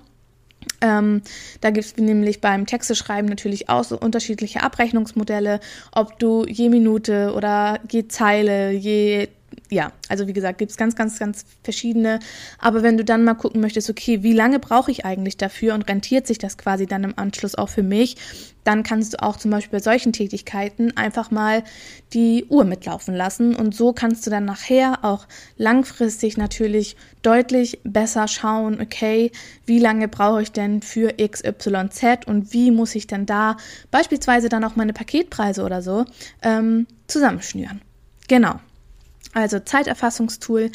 Ähm, 0.81 1.23
da 1.61 1.71
gibt 1.71 1.87
es 1.87 1.97
nämlich 1.97 2.41
beim 2.41 2.67
Texteschreiben 2.67 3.29
natürlich 3.29 3.69
auch 3.69 3.85
so 3.85 3.99
unterschiedliche 3.99 4.63
Abrechnungsmodelle, 4.63 5.61
ob 5.93 6.19
du 6.19 6.45
je 6.47 6.69
Minute 6.69 7.33
oder 7.35 7.81
je 7.91 8.09
Zeile, 8.09 8.73
je 8.73 9.29
ja, 9.71 9.93
also 10.09 10.27
wie 10.27 10.33
gesagt, 10.33 10.59
gibt 10.59 10.71
es 10.71 10.77
ganz, 10.77 10.95
ganz, 10.95 11.19
ganz 11.19 11.45
verschiedene. 11.63 12.21
Aber 12.59 12.83
wenn 12.83 12.97
du 12.97 13.05
dann 13.05 13.25
mal 13.25 13.35
gucken 13.35 13.61
möchtest, 13.61 13.89
okay, 13.89 14.23
wie 14.23 14.35
lange 14.35 14.59
brauche 14.59 14.91
ich 14.91 15.05
eigentlich 15.05 15.37
dafür 15.37 15.75
und 15.75 15.89
rentiert 15.89 16.27
sich 16.27 16.39
das 16.39 16.59
quasi 16.59 16.87
dann 16.87 17.05
im 17.05 17.19
Anschluss 17.19 17.55
auch 17.55 17.71
für 17.71 17.83
mich, 17.83 18.17
dann 18.65 18.83
kannst 18.83 19.15
du 19.15 19.23
auch 19.23 19.37
zum 19.37 19.51
Beispiel 19.51 19.79
bei 19.79 19.83
solchen 19.83 20.13
Tätigkeiten 20.13 20.97
einfach 20.97 21.31
mal 21.31 21.65
die 22.13 22.45
Uhr 22.49 22.65
mitlaufen 22.65 23.15
lassen. 23.15 23.55
Und 23.55 23.75
so 23.75 23.93
kannst 23.93 24.27
du 24.27 24.31
dann 24.31 24.45
nachher 24.45 25.03
auch 25.03 25.27
langfristig 25.57 26.37
natürlich 26.37 26.97
deutlich 27.23 27.81
besser 27.85 28.29
schauen, 28.29 28.81
okay, 28.81 29.33
wie 29.65 29.79
lange 29.79 30.09
brauche 30.09 30.43
ich 30.43 30.53
denn 30.53 30.83
für 30.83 31.15
XYZ 31.15 32.27
und 32.27 32.53
wie 32.53 32.71
muss 32.71 32.95
ich 32.95 33.07
denn 33.07 33.27
da 33.27 33.57
beispielsweise 33.91 34.49
dann 34.49 34.65
auch 34.65 34.77
meine 34.77 34.93
Paketpreise 34.93 35.63
oder 35.63 35.81
so 35.81 36.05
ähm, 36.43 36.87
zusammenschnüren. 37.07 37.81
Genau. 38.29 38.61
Also 39.35 39.59
Zeiterfassungstool 39.59 40.71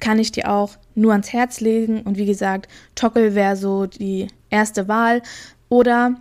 kann 0.00 0.18
ich 0.18 0.32
dir 0.32 0.50
auch 0.50 0.76
nur 0.94 1.12
ans 1.12 1.32
Herz 1.32 1.60
legen. 1.60 2.02
Und 2.02 2.16
wie 2.16 2.26
gesagt, 2.26 2.68
Toggle 2.94 3.34
wäre 3.34 3.56
so 3.56 3.86
die 3.86 4.28
erste 4.48 4.88
Wahl. 4.88 5.22
Oder 5.68 6.14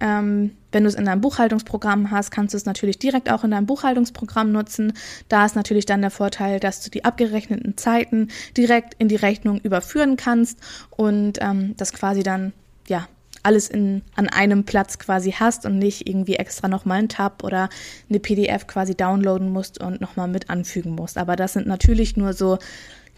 ähm, 0.00 0.56
wenn 0.72 0.84
du 0.84 0.88
es 0.88 0.94
in 0.94 1.04
deinem 1.04 1.20
Buchhaltungsprogramm 1.20 2.10
hast, 2.10 2.30
kannst 2.30 2.54
du 2.54 2.56
es 2.56 2.64
natürlich 2.64 2.98
direkt 2.98 3.30
auch 3.30 3.44
in 3.44 3.50
deinem 3.50 3.66
Buchhaltungsprogramm 3.66 4.52
nutzen. 4.52 4.92
Da 5.28 5.44
ist 5.44 5.56
natürlich 5.56 5.86
dann 5.86 6.00
der 6.00 6.10
Vorteil, 6.10 6.60
dass 6.60 6.82
du 6.82 6.90
die 6.90 7.04
abgerechneten 7.04 7.76
Zeiten 7.76 8.28
direkt 8.56 8.94
in 8.98 9.08
die 9.08 9.16
Rechnung 9.16 9.60
überführen 9.60 10.16
kannst 10.16 10.58
und 10.90 11.38
ähm, 11.40 11.74
das 11.76 11.92
quasi 11.92 12.22
dann 12.22 12.52
ja 12.88 13.06
alles 13.42 13.68
in, 13.68 14.02
an 14.16 14.28
einem 14.28 14.64
Platz 14.64 14.98
quasi 14.98 15.32
hast 15.32 15.66
und 15.66 15.78
nicht 15.78 16.08
irgendwie 16.08 16.36
extra 16.36 16.68
nochmal 16.68 16.98
einen 16.98 17.08
Tab 17.08 17.42
oder 17.42 17.68
eine 18.08 18.20
PDF 18.20 18.66
quasi 18.66 18.94
downloaden 18.94 19.50
musst 19.50 19.80
und 19.80 20.00
nochmal 20.00 20.28
mit 20.28 20.50
anfügen 20.50 20.94
musst. 20.94 21.18
Aber 21.18 21.36
das 21.36 21.54
sind 21.54 21.66
natürlich 21.66 22.16
nur 22.16 22.32
so 22.32 22.58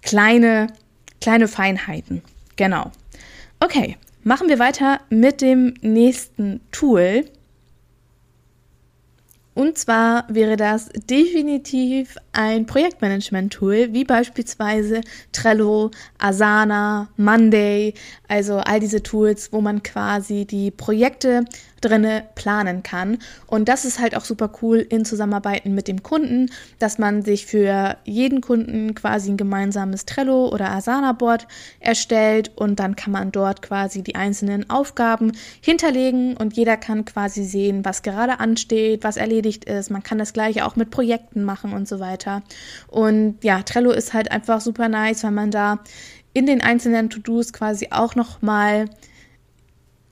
kleine, 0.03 0.69
kleine 1.21 1.49
Feinheiten. 1.49 2.23
Genau. 2.57 2.91
Okay, 3.61 3.97
machen 4.23 4.49
wir 4.49 4.59
weiter 4.59 5.01
mit 5.11 5.41
dem 5.41 5.75
nächsten 5.81 6.61
Tool. 6.73 7.25
Und 9.55 9.77
zwar 9.77 10.25
wäre 10.29 10.57
das 10.57 10.89
definitiv 11.11 12.17
ein 12.33 12.65
Projektmanagement-Tool, 12.65 13.93
wie 13.93 14.05
beispielsweise 14.05 15.03
Trello, 15.33 15.91
Asana, 16.19 17.09
Monday, 17.19 17.93
also 18.29 18.57
all 18.59 18.81
diese 18.81 19.03
Tools, 19.03 19.53
wo 19.53 19.61
man 19.61 19.83
quasi 19.83 20.47
die 20.47 20.71
Projekte 20.71 21.45
drinne 21.83 22.25
planen 22.35 22.83
kann. 22.83 23.19
Und 23.47 23.69
das 23.69 23.85
ist 23.85 24.01
halt 24.01 24.17
auch 24.17 24.25
super 24.25 24.51
cool 24.63 24.79
in 24.79 25.05
Zusammenarbeiten 25.05 25.75
mit 25.75 25.89
dem 25.89 26.03
Kunden, 26.03 26.51
dass 26.79 26.99
man 26.99 27.23
sich 27.23 27.47
für 27.47 27.97
jeden 28.05 28.41
Kunden 28.41 28.95
quasi 28.95 29.31
ein 29.31 29.37
gemeinsames 29.37 30.07
Trello 30.07 30.49
oder 30.49 30.71
Asana-Board 30.71 31.47
erstellt 31.81 32.51
und 32.57 32.81
dann 32.81 32.97
kann 32.97 33.13
man 33.13 33.33
dort 33.33 33.63
quasi 33.63 34.03
die 34.03 34.15
einzelnen 34.15 34.71
Aufgaben 34.71 35.33
hinterlegen 35.61 36.37
und 36.37 36.57
jeder 36.57 36.77
kann 36.77 37.05
quasi 37.05 37.45
sehen, 37.45 37.85
was 37.85 38.03
gerade 38.03 38.41
ansteht, 38.41 39.05
was 39.05 39.17
erledigt 39.17 39.65
ist. 39.65 39.91
Man 39.91 40.03
kann 40.03 40.19
das 40.19 40.33
gleiche 40.33 40.65
auch 40.65 40.77
mit 40.77 40.91
Projekten 40.91 41.45
machen 41.45 41.73
und 41.73 41.89
so 41.89 42.01
weiter. 42.01 42.43
Und 42.89 43.43
ja, 43.43 43.63
Trello 43.63 43.91
ist 43.91 44.15
halt 44.15 44.31
einfach 44.31 44.61
super 44.61 44.89
nice, 44.89 45.25
weil 45.25 45.33
man 45.33 45.51
da 45.51 45.81
in 46.33 46.47
den 46.47 46.63
einzelnen 46.63 47.11
To-Dos 47.11 47.53
quasi 47.53 47.89
auch 47.91 48.15
noch 48.15 48.43
mal 48.43 48.87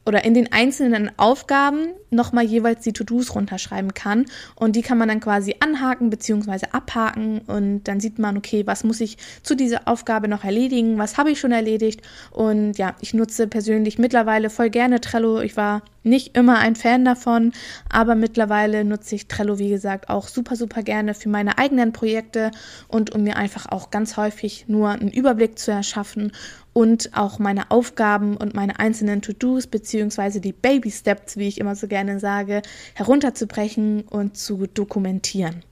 oder 0.07 0.25
in 0.25 0.35
den 0.35 0.53
einzelnen 0.53 1.11
Aufgaben 1.19 1.89
nochmal 2.11 2.45
jeweils 2.45 2.83
die 2.83 2.93
To-Dos 2.93 3.35
runterschreiben 3.35 3.95
kann. 3.95 4.27
Und 4.57 4.77
die 4.77 4.83
kann 4.83 4.99
man 4.99 5.09
dann 5.09 5.21
quasi 5.21 5.57
anhaken 5.61 6.11
bzw. 6.11 6.67
abhaken 6.73 7.41
und 7.47 7.85
dann 7.85 8.01
sieht 8.01 8.19
man, 8.19 8.37
okay, 8.37 8.67
was 8.67 8.85
muss 8.85 9.01
ich 9.01 9.19
zu 9.43 9.55
dieser 9.55 9.87
Aufgabe 9.87 10.29
noch 10.29 10.45
erledigen, 10.45 10.99
was 10.99 11.19
habe 11.19 11.31
ich 11.31 11.41
schon 11.41 11.53
erledigt. 11.53 12.03
Und 12.31 12.79
ja, 12.79 12.97
ich 13.01 13.15
nutze 13.15 13.47
persönlich 13.47 13.99
mittlerweile 13.99 14.51
voll 14.51 14.71
gerne 14.71 15.01
Trello. 15.01 15.41
Ich 15.41 15.57
war 15.57 15.83
nicht 16.03 16.37
immer 16.37 16.59
ein 16.59 16.77
Fan 16.77 17.05
davon, 17.05 17.53
aber 17.89 18.15
mittlerweile 18.15 18.85
nutze 18.85 19.15
ich 19.15 19.29
Trello, 19.29 19.59
wie 19.59 19.69
gesagt, 19.69 20.09
auch 20.09 20.29
super, 20.29 20.57
super 20.57 20.83
gerne 20.83 21.15
für 21.15 21.29
meine 21.29 21.59
eigenen 21.59 21.93
Projekte 21.93 22.51
und 22.89 23.15
um 23.15 23.23
mir 23.23 23.37
einfach 23.37 23.67
auch 23.67 23.91
ganz 23.91 24.17
häufig 24.17 24.65
nur 24.69 24.91
einen 24.91 25.11
Überblick 25.11 25.59
zu 25.59 25.71
erschaffen 25.71 26.33
und 26.73 27.11
auch 27.17 27.39
meine 27.39 27.71
Aufgaben 27.71 28.37
und 28.37 28.55
meine 28.55 28.79
einzelnen 28.79 29.23
To-Dos 29.23 29.67
beziehungsweise 29.67 30.41
die 30.41 30.53
Baby 30.53 30.91
Steps, 30.91 31.37
wie 31.37 31.49
ich 31.49 31.59
immer 31.59 31.75
so 31.75 31.87
gerne 31.89 32.21
sage, 32.21 32.63
herunterzubrechen 32.95 34.03
und 34.03 34.37
zu 34.37 34.67
dokumentieren. 34.67 35.63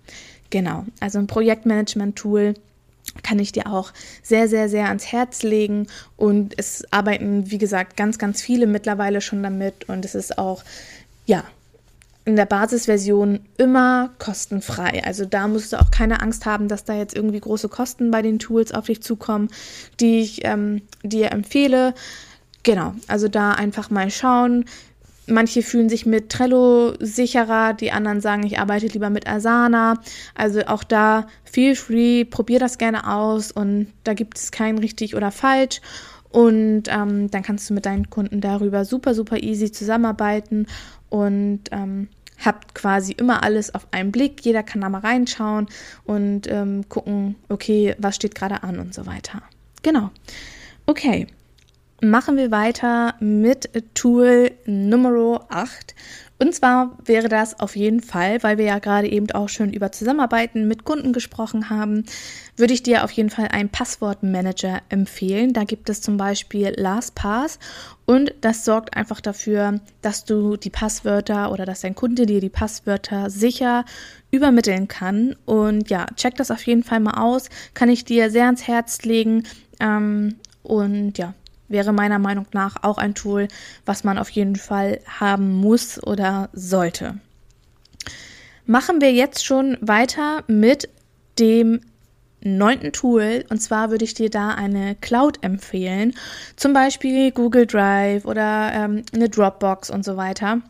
Genau, 0.50 0.84
also 1.00 1.18
ein 1.18 1.26
Projektmanagement-Tool 1.26 2.54
kann 3.22 3.38
ich 3.38 3.52
dir 3.52 3.66
auch 3.66 3.92
sehr, 4.22 4.48
sehr, 4.48 4.68
sehr 4.68 4.88
ans 4.88 5.06
Herz 5.06 5.42
legen. 5.42 5.86
Und 6.16 6.54
es 6.58 6.84
arbeiten, 6.90 7.50
wie 7.50 7.58
gesagt, 7.58 7.96
ganz, 7.96 8.18
ganz 8.18 8.42
viele 8.42 8.66
mittlerweile 8.66 9.20
schon 9.20 9.42
damit. 9.42 9.88
Und 9.88 10.04
es 10.04 10.14
ist 10.14 10.38
auch, 10.38 10.64
ja, 11.26 11.44
in 12.28 12.36
der 12.36 12.44
Basisversion 12.44 13.40
immer 13.56 14.10
kostenfrei. 14.18 15.02
Also 15.02 15.24
da 15.24 15.48
musst 15.48 15.72
du 15.72 15.80
auch 15.80 15.90
keine 15.90 16.20
Angst 16.20 16.44
haben, 16.44 16.68
dass 16.68 16.84
da 16.84 16.94
jetzt 16.94 17.16
irgendwie 17.16 17.40
große 17.40 17.70
Kosten 17.70 18.10
bei 18.10 18.20
den 18.20 18.38
Tools 18.38 18.72
auf 18.72 18.84
dich 18.84 19.02
zukommen, 19.02 19.48
die 19.98 20.20
ich 20.20 20.44
ähm, 20.44 20.82
dir 21.02 21.32
empfehle. 21.32 21.94
Genau, 22.64 22.92
also 23.06 23.28
da 23.28 23.52
einfach 23.52 23.88
mal 23.88 24.10
schauen. 24.10 24.66
Manche 25.28 25.62
fühlen 25.62 25.88
sich 25.88 26.06
mit 26.06 26.30
Trello 26.30 26.94
sicherer, 27.00 27.74
die 27.74 27.92
anderen 27.92 28.20
sagen, 28.20 28.44
ich 28.44 28.58
arbeite 28.58 28.86
lieber 28.86 29.10
mit 29.10 29.28
Asana. 29.28 30.00
Also 30.34 30.60
auch 30.66 30.84
da 30.84 31.26
feel 31.44 31.74
free, 31.74 32.24
probier 32.24 32.58
das 32.58 32.78
gerne 32.78 33.08
aus 33.12 33.52
und 33.52 33.88
da 34.04 34.14
gibt 34.14 34.38
es 34.38 34.50
kein 34.50 34.78
richtig 34.78 35.14
oder 35.14 35.30
falsch. 35.30 35.80
Und 36.30 36.84
ähm, 36.88 37.30
dann 37.30 37.42
kannst 37.42 37.70
du 37.70 37.74
mit 37.74 37.86
deinen 37.86 38.10
Kunden 38.10 38.40
darüber 38.40 38.84
super, 38.84 39.14
super 39.14 39.42
easy 39.42 39.72
zusammenarbeiten 39.72 40.66
und 41.08 41.60
ähm, 41.70 42.08
habt 42.44 42.74
quasi 42.74 43.12
immer 43.12 43.42
alles 43.42 43.74
auf 43.74 43.86
einen 43.92 44.12
Blick. 44.12 44.44
Jeder 44.44 44.62
kann 44.62 44.80
da 44.82 44.88
mal 44.88 45.00
reinschauen 45.00 45.66
und 46.04 46.46
ähm, 46.50 46.88
gucken, 46.88 47.36
okay, 47.48 47.94
was 47.98 48.16
steht 48.16 48.34
gerade 48.34 48.62
an 48.62 48.78
und 48.78 48.94
so 48.94 49.06
weiter. 49.06 49.42
Genau. 49.82 50.10
Okay. 50.86 51.26
Machen 52.00 52.36
wir 52.36 52.50
weiter 52.52 53.16
mit 53.18 53.70
Tool 53.94 54.52
Nummer 54.66 55.46
8 55.48 55.94
und 56.40 56.54
zwar 56.54 56.96
wäre 57.04 57.28
das 57.28 57.58
auf 57.58 57.74
jeden 57.74 58.00
Fall, 58.00 58.40
weil 58.44 58.58
wir 58.58 58.64
ja 58.64 58.78
gerade 58.78 59.08
eben 59.08 59.28
auch 59.32 59.48
schon 59.48 59.72
über 59.72 59.90
Zusammenarbeiten 59.90 60.68
mit 60.68 60.84
Kunden 60.84 61.12
gesprochen 61.12 61.68
haben, 61.68 62.04
würde 62.56 62.74
ich 62.74 62.84
dir 62.84 63.02
auf 63.02 63.10
jeden 63.10 63.30
Fall 63.30 63.48
einen 63.48 63.70
Passwortmanager 63.70 64.80
empfehlen. 64.88 65.52
Da 65.52 65.64
gibt 65.64 65.90
es 65.90 66.00
zum 66.00 66.16
Beispiel 66.16 66.72
LastPass 66.76 67.58
und 68.06 68.32
das 68.40 68.64
sorgt 68.64 68.96
einfach 68.96 69.20
dafür, 69.20 69.80
dass 70.00 70.24
du 70.24 70.56
die 70.56 70.70
Passwörter 70.70 71.50
oder 71.50 71.66
dass 71.66 71.80
dein 71.80 71.96
Kunde 71.96 72.24
dir 72.24 72.40
die 72.40 72.48
Passwörter 72.48 73.30
sicher 73.30 73.84
übermitteln 74.30 74.86
kann. 74.86 75.34
Und 75.44 75.90
ja, 75.90 76.06
check 76.14 76.36
das 76.36 76.52
auf 76.52 76.62
jeden 76.62 76.84
Fall 76.84 77.00
mal 77.00 77.20
aus. 77.20 77.48
Kann 77.74 77.88
ich 77.88 78.04
dir 78.04 78.30
sehr 78.30 78.44
ans 78.44 78.68
Herz 78.68 79.02
legen. 79.02 79.42
Ähm, 79.80 80.36
und 80.62 81.18
ja, 81.18 81.34
wäre 81.68 81.92
meiner 81.92 82.18
Meinung 82.18 82.46
nach 82.52 82.82
auch 82.82 82.98
ein 82.98 83.14
Tool, 83.14 83.48
was 83.86 84.04
man 84.04 84.18
auf 84.18 84.30
jeden 84.30 84.56
Fall 84.56 85.00
haben 85.06 85.52
muss 85.54 86.02
oder 86.02 86.48
sollte. 86.52 87.18
Machen 88.66 89.00
wir 89.00 89.12
jetzt 89.12 89.44
schon 89.44 89.78
weiter 89.80 90.44
mit 90.46 90.88
dem 91.38 91.80
neunten 92.40 92.92
Tool 92.92 93.44
und 93.48 93.60
zwar 93.60 93.90
würde 93.90 94.04
ich 94.04 94.14
dir 94.14 94.30
da 94.30 94.50
eine 94.50 94.94
Cloud 95.00 95.42
empfehlen, 95.42 96.14
zum 96.56 96.72
Beispiel 96.72 97.32
Google 97.32 97.66
Drive 97.66 98.24
oder 98.24 98.72
ähm, 98.72 99.04
eine 99.12 99.28
Dropbox 99.28 99.90
und 99.90 100.04
so 100.04 100.16
weiter. 100.16 100.60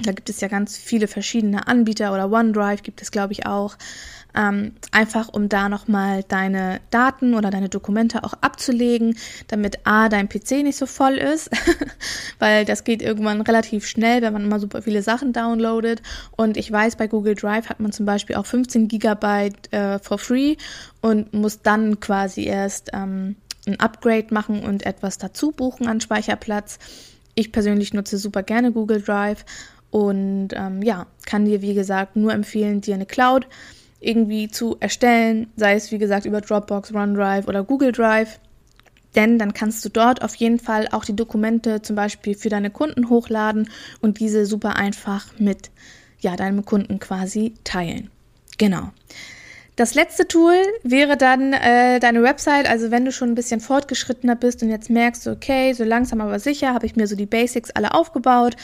Da 0.00 0.12
gibt 0.12 0.30
es 0.30 0.40
ja 0.40 0.46
ganz 0.46 0.76
viele 0.76 1.08
verschiedene 1.08 1.66
Anbieter 1.66 2.12
oder 2.12 2.30
OneDrive 2.30 2.82
gibt 2.82 3.02
es, 3.02 3.10
glaube 3.10 3.32
ich, 3.32 3.46
auch. 3.46 3.76
Ähm, 4.34 4.72
einfach 4.92 5.28
um 5.32 5.48
da 5.48 5.68
nochmal 5.68 6.22
deine 6.22 6.80
Daten 6.90 7.34
oder 7.34 7.50
deine 7.50 7.68
Dokumente 7.68 8.24
auch 8.24 8.34
abzulegen, 8.40 9.16
damit 9.48 9.80
A, 9.84 10.08
dein 10.08 10.28
PC 10.28 10.62
nicht 10.62 10.76
so 10.76 10.86
voll 10.86 11.14
ist, 11.14 11.50
weil 12.38 12.64
das 12.64 12.84
geht 12.84 13.02
irgendwann 13.02 13.40
relativ 13.40 13.86
schnell, 13.86 14.22
wenn 14.22 14.32
man 14.32 14.44
immer 14.44 14.60
super 14.60 14.82
viele 14.82 15.02
Sachen 15.02 15.32
downloadet. 15.32 16.02
Und 16.36 16.56
ich 16.56 16.70
weiß, 16.70 16.96
bei 16.96 17.06
Google 17.06 17.34
Drive 17.34 17.68
hat 17.68 17.80
man 17.80 17.90
zum 17.90 18.06
Beispiel 18.06 18.36
auch 18.36 18.46
15 18.46 18.86
Gigabyte 18.86 19.72
äh, 19.72 19.98
for 19.98 20.18
free 20.18 20.56
und 21.00 21.32
muss 21.32 21.62
dann 21.62 21.98
quasi 21.98 22.44
erst 22.44 22.90
ähm, 22.92 23.36
ein 23.66 23.80
Upgrade 23.80 24.26
machen 24.30 24.62
und 24.64 24.84
etwas 24.84 25.18
dazu 25.18 25.52
buchen 25.52 25.88
an 25.88 26.00
Speicherplatz. 26.00 26.78
Ich 27.34 27.52
persönlich 27.52 27.94
nutze 27.94 28.18
super 28.18 28.42
gerne 28.42 28.72
Google 28.72 29.00
Drive 29.00 29.44
und 29.90 30.48
ähm, 30.52 30.82
ja, 30.82 31.06
kann 31.26 31.44
dir, 31.44 31.62
wie 31.62 31.74
gesagt, 31.74 32.16
nur 32.16 32.32
empfehlen, 32.32 32.80
dir 32.80 32.94
eine 32.94 33.06
Cloud 33.06 33.46
irgendwie 34.00 34.48
zu 34.48 34.76
erstellen, 34.80 35.48
sei 35.56 35.74
es, 35.74 35.90
wie 35.90 35.98
gesagt, 35.98 36.26
über 36.26 36.40
Dropbox, 36.40 36.92
OneDrive 36.94 37.48
oder 37.48 37.64
Google 37.64 37.92
Drive. 37.92 38.38
Denn 39.14 39.38
dann 39.38 39.54
kannst 39.54 39.84
du 39.84 39.88
dort 39.88 40.22
auf 40.22 40.34
jeden 40.34 40.58
Fall 40.58 40.88
auch 40.92 41.04
die 41.04 41.16
Dokumente 41.16 41.82
zum 41.82 41.96
Beispiel 41.96 42.36
für 42.36 42.50
deine 42.50 42.70
Kunden 42.70 43.08
hochladen 43.08 43.68
und 44.00 44.20
diese 44.20 44.46
super 44.46 44.76
einfach 44.76 45.38
mit 45.38 45.70
ja, 46.20 46.36
deinem 46.36 46.64
Kunden 46.64 46.98
quasi 46.98 47.54
teilen. 47.64 48.10
Genau. 48.58 48.90
Das 49.78 49.94
letzte 49.94 50.26
Tool 50.26 50.56
wäre 50.82 51.16
dann 51.16 51.52
äh, 51.52 52.00
deine 52.00 52.24
Website. 52.24 52.68
Also 52.68 52.90
wenn 52.90 53.04
du 53.04 53.12
schon 53.12 53.28
ein 53.28 53.34
bisschen 53.36 53.60
fortgeschrittener 53.60 54.34
bist 54.34 54.60
und 54.60 54.70
jetzt 54.70 54.90
merkst, 54.90 55.28
okay, 55.28 55.72
so 55.72 55.84
langsam 55.84 56.20
aber 56.20 56.40
sicher 56.40 56.74
habe 56.74 56.84
ich 56.84 56.96
mir 56.96 57.06
so 57.06 57.14
die 57.14 57.26
Basics 57.26 57.70
alle 57.70 57.94
aufgebaut. 57.94 58.56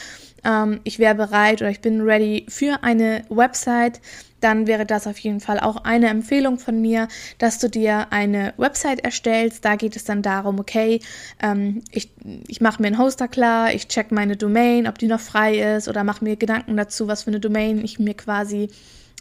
Ähm, 0.43 0.81
ich 0.83 0.99
wäre 0.99 1.15
bereit 1.15 1.61
oder 1.61 1.69
ich 1.69 1.79
bin 1.79 2.01
ready 2.01 2.45
für 2.49 2.83
eine 2.83 3.23
Website. 3.29 4.01
Dann 4.41 4.67
wäre 4.67 4.85
das 4.85 5.07
auf 5.07 5.17
jeden 5.19 5.39
Fall 5.39 5.61
auch 5.61 5.85
eine 5.85 6.09
Empfehlung 6.09 6.59
von 6.59 6.81
mir, 6.81 7.07
dass 7.37 7.59
du 7.59 7.69
dir 7.69 8.07
eine 8.11 8.53
Website 8.57 9.05
erstellst. 9.05 9.63
Da 9.63 9.77
geht 9.77 9.95
es 9.95 10.03
dann 10.03 10.21
darum, 10.21 10.59
okay, 10.59 10.99
ähm, 11.41 11.81
ich, 11.91 12.11
ich 12.49 12.59
mache 12.59 12.81
mir 12.81 12.89
einen 12.89 12.99
Hoster 12.99 13.29
klar, 13.29 13.73
ich 13.73 13.87
check 13.87 14.11
meine 14.11 14.35
Domain, 14.35 14.85
ob 14.85 14.97
die 14.97 15.07
noch 15.07 15.21
frei 15.21 15.77
ist 15.77 15.87
oder 15.87 16.03
mache 16.03 16.25
mir 16.25 16.35
Gedanken 16.35 16.75
dazu, 16.75 17.07
was 17.07 17.23
für 17.23 17.29
eine 17.29 17.39
Domain 17.39 17.81
ich 17.85 17.99
mir 17.99 18.15
quasi 18.15 18.67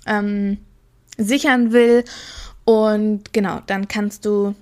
ähm, 0.08 0.58
sichern 1.16 1.73
will. 1.73 2.04
Und 2.64 3.33
genau, 3.33 3.61
dann 3.66 3.88
kannst 3.88 4.25
du 4.25 4.54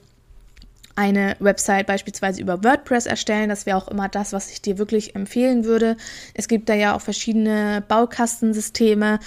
eine 0.94 1.36
Website 1.38 1.86
beispielsweise 1.86 2.40
über 2.40 2.62
WordPress 2.62 3.06
erstellen. 3.06 3.48
Das 3.48 3.66
wäre 3.66 3.76
auch 3.76 3.88
immer 3.88 4.08
das, 4.08 4.32
was 4.32 4.50
ich 4.50 4.60
dir 4.60 4.78
wirklich 4.78 5.14
empfehlen 5.16 5.64
würde. 5.64 5.96
Es 6.34 6.48
gibt 6.48 6.68
da 6.68 6.74
ja 6.74 6.94
auch 6.94 7.00
verschiedene 7.00 7.82
Baukastensysteme, 7.88 9.18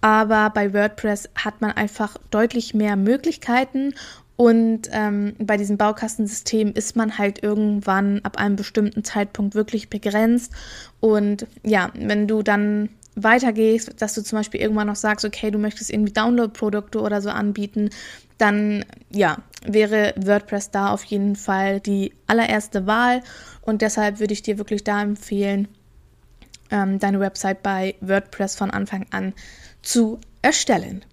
aber 0.00 0.50
bei 0.50 0.72
WordPress 0.72 1.28
hat 1.34 1.60
man 1.60 1.72
einfach 1.72 2.16
deutlich 2.30 2.72
mehr 2.74 2.94
Möglichkeiten 2.94 3.94
und 4.38 4.88
ähm, 4.92 5.34
bei 5.40 5.56
diesem 5.56 5.78
Baukastensystem 5.78 6.72
ist 6.72 6.94
man 6.94 7.18
halt 7.18 7.42
irgendwann 7.42 8.20
ab 8.22 8.38
einem 8.38 8.54
bestimmten 8.54 9.02
Zeitpunkt 9.02 9.56
wirklich 9.56 9.90
begrenzt. 9.90 10.52
Und 11.00 11.48
ja, 11.64 11.90
wenn 11.98 12.28
du 12.28 12.44
dann 12.44 12.88
weitergehst, 13.22 14.00
dass 14.00 14.14
du 14.14 14.22
zum 14.22 14.38
Beispiel 14.38 14.60
irgendwann 14.60 14.86
noch 14.86 14.96
sagst, 14.96 15.24
okay, 15.24 15.50
du 15.50 15.58
möchtest 15.58 15.90
irgendwie 15.90 16.12
Download-Produkte 16.12 17.00
oder 17.00 17.20
so 17.20 17.30
anbieten, 17.30 17.90
dann 18.38 18.84
ja, 19.10 19.38
wäre 19.66 20.14
WordPress 20.16 20.70
da 20.70 20.90
auf 20.90 21.04
jeden 21.04 21.36
Fall 21.36 21.80
die 21.80 22.12
allererste 22.26 22.86
Wahl 22.86 23.22
und 23.62 23.82
deshalb 23.82 24.20
würde 24.20 24.32
ich 24.32 24.42
dir 24.42 24.58
wirklich 24.58 24.84
da 24.84 25.02
empfehlen, 25.02 25.68
ähm, 26.70 26.98
deine 26.98 27.20
Website 27.20 27.62
bei 27.62 27.94
WordPress 28.00 28.56
von 28.56 28.70
Anfang 28.70 29.06
an 29.10 29.32
zu 29.82 30.18
erstellen. 30.42 31.04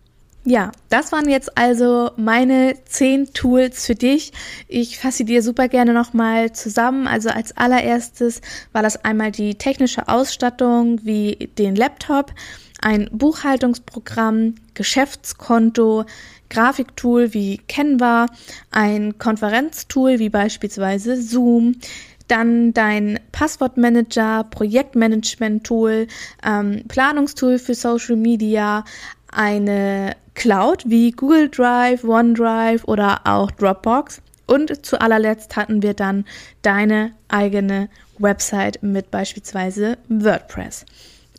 Ja, 0.48 0.72
das 0.90 1.12
waren 1.12 1.28
jetzt 1.28 1.58
also 1.58 2.12
meine 2.18 2.76
zehn 2.86 3.34
Tools 3.34 3.88
für 3.88 3.96
dich. 3.96 4.32
Ich 4.68 5.00
fasse 5.00 5.26
dir 5.26 5.42
super 5.42 5.68
gerne 5.68 5.92
nochmal 5.92 6.52
zusammen. 6.52 7.08
Also 7.08 7.30
als 7.30 7.58
allererstes 7.58 8.42
war 8.72 8.84
das 8.84 9.04
einmal 9.04 9.32
die 9.32 9.56
technische 9.56 10.08
Ausstattung 10.08 11.04
wie 11.04 11.50
den 11.58 11.76
Laptop, 11.76 12.32
ein 12.80 13.10
Buchhaltungsprogramm, 13.12 14.54
Geschäftskonto, 14.76 16.06
Grafiktool 16.52 17.34
wie 17.34 17.58
Canva, 17.68 18.28
ein 18.70 19.18
Konferenztool 19.18 20.20
wie 20.20 20.30
beispielsweise 20.30 21.20
Zoom, 21.20 21.78
dann 22.28 22.72
dein 22.72 23.20
Passwortmanager, 23.32 24.44
Projektmanagement-Tool, 24.52 26.06
ähm, 26.46 26.84
Planungstool 26.88 27.58
für 27.58 27.74
Social 27.74 28.16
Media, 28.16 28.84
eine 29.32 30.16
Cloud 30.36 30.84
wie 30.86 31.12
Google 31.12 31.50
Drive, 31.50 32.04
OneDrive 32.04 32.84
oder 32.86 33.22
auch 33.26 33.52
Dropbox. 33.52 34.22
Und 34.48 34.86
zu 34.86 35.02
allerletzt 35.02 35.56
hatten 35.56 35.82
wir 35.82 35.96
dann 35.96 36.26
deine 36.62 37.12
eigene 37.28 37.90
Website 38.20 38.84
mit 38.84 39.10
beispielsweise 39.10 39.98
WordPress. 40.08 40.86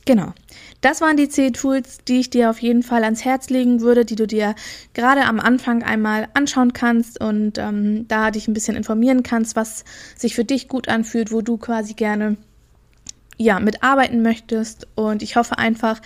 Genau. 0.07 0.33
Das 0.81 1.01
waren 1.01 1.17
die 1.17 1.29
zehn 1.29 1.53
Tools, 1.53 1.99
die 2.07 2.21
ich 2.21 2.31
dir 2.31 2.49
auf 2.49 2.61
jeden 2.61 2.85
Fall 2.85 3.03
ans 3.03 3.25
Herz 3.25 3.51
legen 3.51 3.81
würde, 3.81 4.05
die 4.05 4.15
du 4.15 4.27
dir 4.27 4.55
gerade 4.95 5.25
am 5.25 5.41
Anfang 5.41 5.83
einmal 5.83 6.29
anschauen 6.35 6.73
kannst 6.73 7.21
und 7.21 7.59
ähm, 7.59 8.07
da 8.07 8.31
dich 8.31 8.47
ein 8.47 8.55
bisschen 8.55 8.77
informieren 8.77 9.25
kannst, 9.25 9.57
was 9.57 9.85
sich 10.17 10.37
für 10.37 10.45
dich 10.45 10.69
gut 10.69 10.89
anfühlt, 10.89 11.33
wo 11.33 11.41
du 11.41 11.57
quasi 11.57 11.95
gerne 11.95 12.37
ja, 13.37 13.61
mitarbeiten 13.61 14.23
möchtest. 14.23 14.87
Und 14.95 15.23
ich 15.23 15.37
hoffe 15.37 15.59
einfach, 15.59 16.01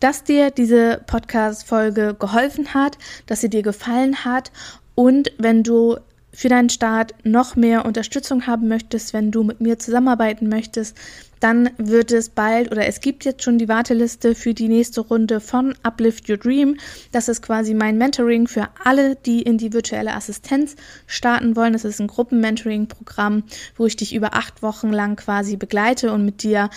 dass 0.00 0.24
dir 0.24 0.50
diese 0.50 1.00
Podcast-Folge 1.06 2.14
geholfen 2.18 2.74
hat, 2.74 2.98
dass 3.26 3.40
sie 3.40 3.50
dir 3.50 3.62
gefallen 3.62 4.24
hat. 4.24 4.52
Und 4.94 5.32
wenn 5.38 5.62
du 5.62 5.96
für 6.34 6.48
deinen 6.48 6.68
Start 6.68 7.14
noch 7.24 7.56
mehr 7.56 7.84
Unterstützung 7.84 8.46
haben 8.46 8.68
möchtest, 8.68 9.12
wenn 9.12 9.30
du 9.30 9.44
mit 9.44 9.60
mir 9.60 9.78
zusammenarbeiten 9.78 10.48
möchtest, 10.48 10.96
dann 11.40 11.70
wird 11.76 12.10
es 12.10 12.30
bald 12.30 12.72
oder 12.72 12.86
es 12.86 13.00
gibt 13.00 13.24
jetzt 13.24 13.42
schon 13.42 13.58
die 13.58 13.68
Warteliste 13.68 14.34
für 14.34 14.54
die 14.54 14.68
nächste 14.68 15.02
Runde 15.02 15.40
von 15.40 15.74
Uplift 15.82 16.28
Your 16.28 16.38
Dream. 16.38 16.78
Das 17.12 17.28
ist 17.28 17.42
quasi 17.42 17.74
mein 17.74 17.98
Mentoring 17.98 18.48
für 18.48 18.68
alle, 18.82 19.14
die 19.14 19.42
in 19.42 19.58
die 19.58 19.72
virtuelle 19.72 20.14
Assistenz 20.14 20.74
starten 21.06 21.54
wollen. 21.54 21.74
Das 21.74 21.84
ist 21.84 22.00
ein 22.00 22.06
Gruppen-Mentoring-Programm, 22.06 23.44
wo 23.76 23.86
ich 23.86 23.96
dich 23.96 24.14
über 24.14 24.34
acht 24.34 24.62
Wochen 24.62 24.90
lang 24.90 25.16
quasi 25.16 25.56
begleite 25.56 26.12
und 26.12 26.24
mit 26.24 26.42
dir 26.42 26.70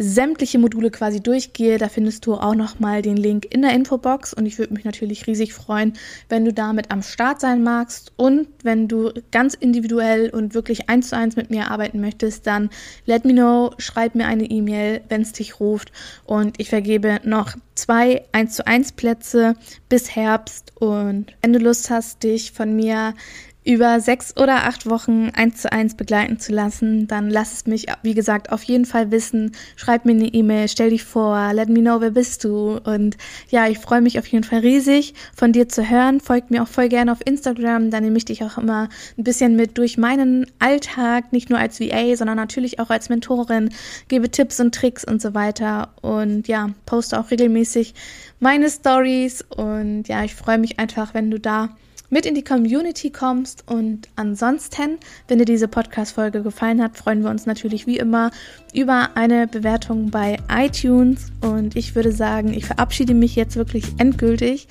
sämtliche 0.00 0.58
Module 0.58 0.90
quasi 0.90 1.20
durchgehe. 1.20 1.76
Da 1.76 1.88
findest 1.88 2.24
du 2.26 2.34
auch 2.34 2.54
nochmal 2.54 3.02
den 3.02 3.16
Link 3.16 3.46
in 3.50 3.62
der 3.62 3.72
Infobox. 3.74 4.32
Und 4.32 4.46
ich 4.46 4.58
würde 4.58 4.72
mich 4.72 4.84
natürlich 4.84 5.26
riesig 5.26 5.52
freuen, 5.52 5.92
wenn 6.28 6.44
du 6.44 6.52
damit 6.52 6.90
am 6.90 7.02
Start 7.02 7.40
sein 7.40 7.62
magst. 7.62 8.12
Und 8.16 8.48
wenn 8.62 8.88
du 8.88 9.12
ganz 9.30 9.54
individuell 9.54 10.30
und 10.30 10.54
wirklich 10.54 10.88
eins 10.88 11.10
zu 11.10 11.16
eins 11.16 11.36
mit 11.36 11.50
mir 11.50 11.70
arbeiten 11.70 12.00
möchtest, 12.00 12.46
dann 12.46 12.70
let 13.04 13.24
me 13.24 13.34
know, 13.34 13.72
schreib 13.76 14.14
mir 14.14 14.26
eine 14.26 14.44
E-Mail, 14.44 15.02
wenn 15.10 15.20
es 15.20 15.32
dich 15.32 15.60
ruft. 15.60 15.92
Und 16.24 16.58
ich 16.58 16.70
vergebe 16.70 17.20
noch 17.24 17.54
zwei 17.74 18.24
1 18.32 18.54
zu 18.54 18.66
1 18.66 18.92
Plätze 18.92 19.54
bis 19.88 20.16
Herbst. 20.16 20.72
Und 20.80 21.26
wenn 21.42 21.52
du 21.52 21.58
Lust 21.58 21.90
hast, 21.90 22.22
dich 22.22 22.52
von 22.52 22.74
mir 22.74 23.14
über 23.62 24.00
sechs 24.00 24.36
oder 24.38 24.64
acht 24.64 24.88
Wochen 24.88 25.30
eins 25.34 25.60
zu 25.60 25.70
eins 25.70 25.94
begleiten 25.94 26.38
zu 26.38 26.52
lassen, 26.52 27.06
dann 27.06 27.28
lass 27.28 27.52
es 27.52 27.66
mich, 27.66 27.86
wie 28.02 28.14
gesagt, 28.14 28.52
auf 28.52 28.62
jeden 28.62 28.86
Fall 28.86 29.10
wissen. 29.10 29.52
Schreib 29.76 30.06
mir 30.06 30.12
eine 30.12 30.28
E-Mail, 30.28 30.68
stell 30.68 30.90
dich 30.90 31.04
vor, 31.04 31.52
let 31.52 31.68
me 31.68 31.80
know, 31.80 32.00
wer 32.00 32.10
bist 32.10 32.44
du. 32.44 32.78
Und 32.78 33.18
ja, 33.50 33.68
ich 33.68 33.78
freue 33.78 34.00
mich 34.00 34.18
auf 34.18 34.26
jeden 34.28 34.44
Fall 34.44 34.60
riesig, 34.60 35.14
von 35.36 35.52
dir 35.52 35.68
zu 35.68 35.88
hören. 35.90 36.20
Folgt 36.20 36.50
mir 36.50 36.62
auch 36.62 36.68
voll 36.68 36.88
gerne 36.88 37.12
auf 37.12 37.20
Instagram, 37.24 37.90
da 37.90 38.00
nehme 38.00 38.16
ich 38.16 38.24
dich 38.24 38.42
auch 38.42 38.56
immer 38.56 38.88
ein 39.18 39.24
bisschen 39.24 39.56
mit 39.56 39.76
durch 39.76 39.98
meinen 39.98 40.46
Alltag, 40.58 41.32
nicht 41.32 41.50
nur 41.50 41.58
als 41.58 41.80
VA, 41.80 42.16
sondern 42.16 42.36
natürlich 42.36 42.78
auch 42.78 42.88
als 42.88 43.10
Mentorin, 43.10 43.70
gebe 44.08 44.30
Tipps 44.30 44.58
und 44.60 44.74
Tricks 44.74 45.04
und 45.04 45.20
so 45.20 45.34
weiter. 45.34 45.90
Und 46.00 46.48
ja, 46.48 46.70
poste 46.86 47.20
auch 47.20 47.30
regelmäßig 47.30 47.94
meine 48.38 48.70
Stories. 48.70 49.44
Und 49.54 50.08
ja, 50.08 50.24
ich 50.24 50.34
freue 50.34 50.58
mich 50.58 50.78
einfach, 50.78 51.12
wenn 51.12 51.30
du 51.30 51.38
da 51.38 51.68
mit 52.10 52.26
in 52.26 52.34
die 52.34 52.44
Community 52.44 53.10
kommst. 53.10 53.64
Und 53.66 54.08
ansonsten, 54.16 54.98
wenn 55.28 55.38
dir 55.38 55.44
diese 55.44 55.68
Podcast-Folge 55.68 56.42
gefallen 56.42 56.82
hat, 56.82 56.96
freuen 56.96 57.22
wir 57.22 57.30
uns 57.30 57.46
natürlich 57.46 57.86
wie 57.86 57.98
immer 57.98 58.30
über 58.74 59.10
eine 59.14 59.46
Bewertung 59.46 60.10
bei 60.10 60.36
iTunes. 60.50 61.32
Und 61.40 61.76
ich 61.76 61.94
würde 61.94 62.12
sagen, 62.12 62.52
ich 62.52 62.66
verabschiede 62.66 63.14
mich 63.14 63.36
jetzt 63.36 63.56
wirklich 63.56 63.84
endgültig. 63.98 64.68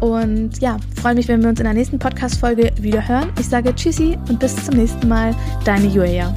Und 0.00 0.60
ja, 0.60 0.76
freue 1.00 1.14
mich, 1.14 1.28
wenn 1.28 1.42
wir 1.42 1.48
uns 1.48 1.60
in 1.60 1.64
der 1.64 1.74
nächsten 1.74 1.98
Podcast-Folge 1.98 2.72
wieder 2.80 3.06
hören. 3.08 3.32
Ich 3.40 3.48
sage 3.48 3.74
Tschüssi 3.74 4.16
und 4.28 4.38
bis 4.38 4.54
zum 4.64 4.76
nächsten 4.76 5.08
Mal. 5.08 5.34
Deine 5.64 5.86
Julia. 5.86 6.32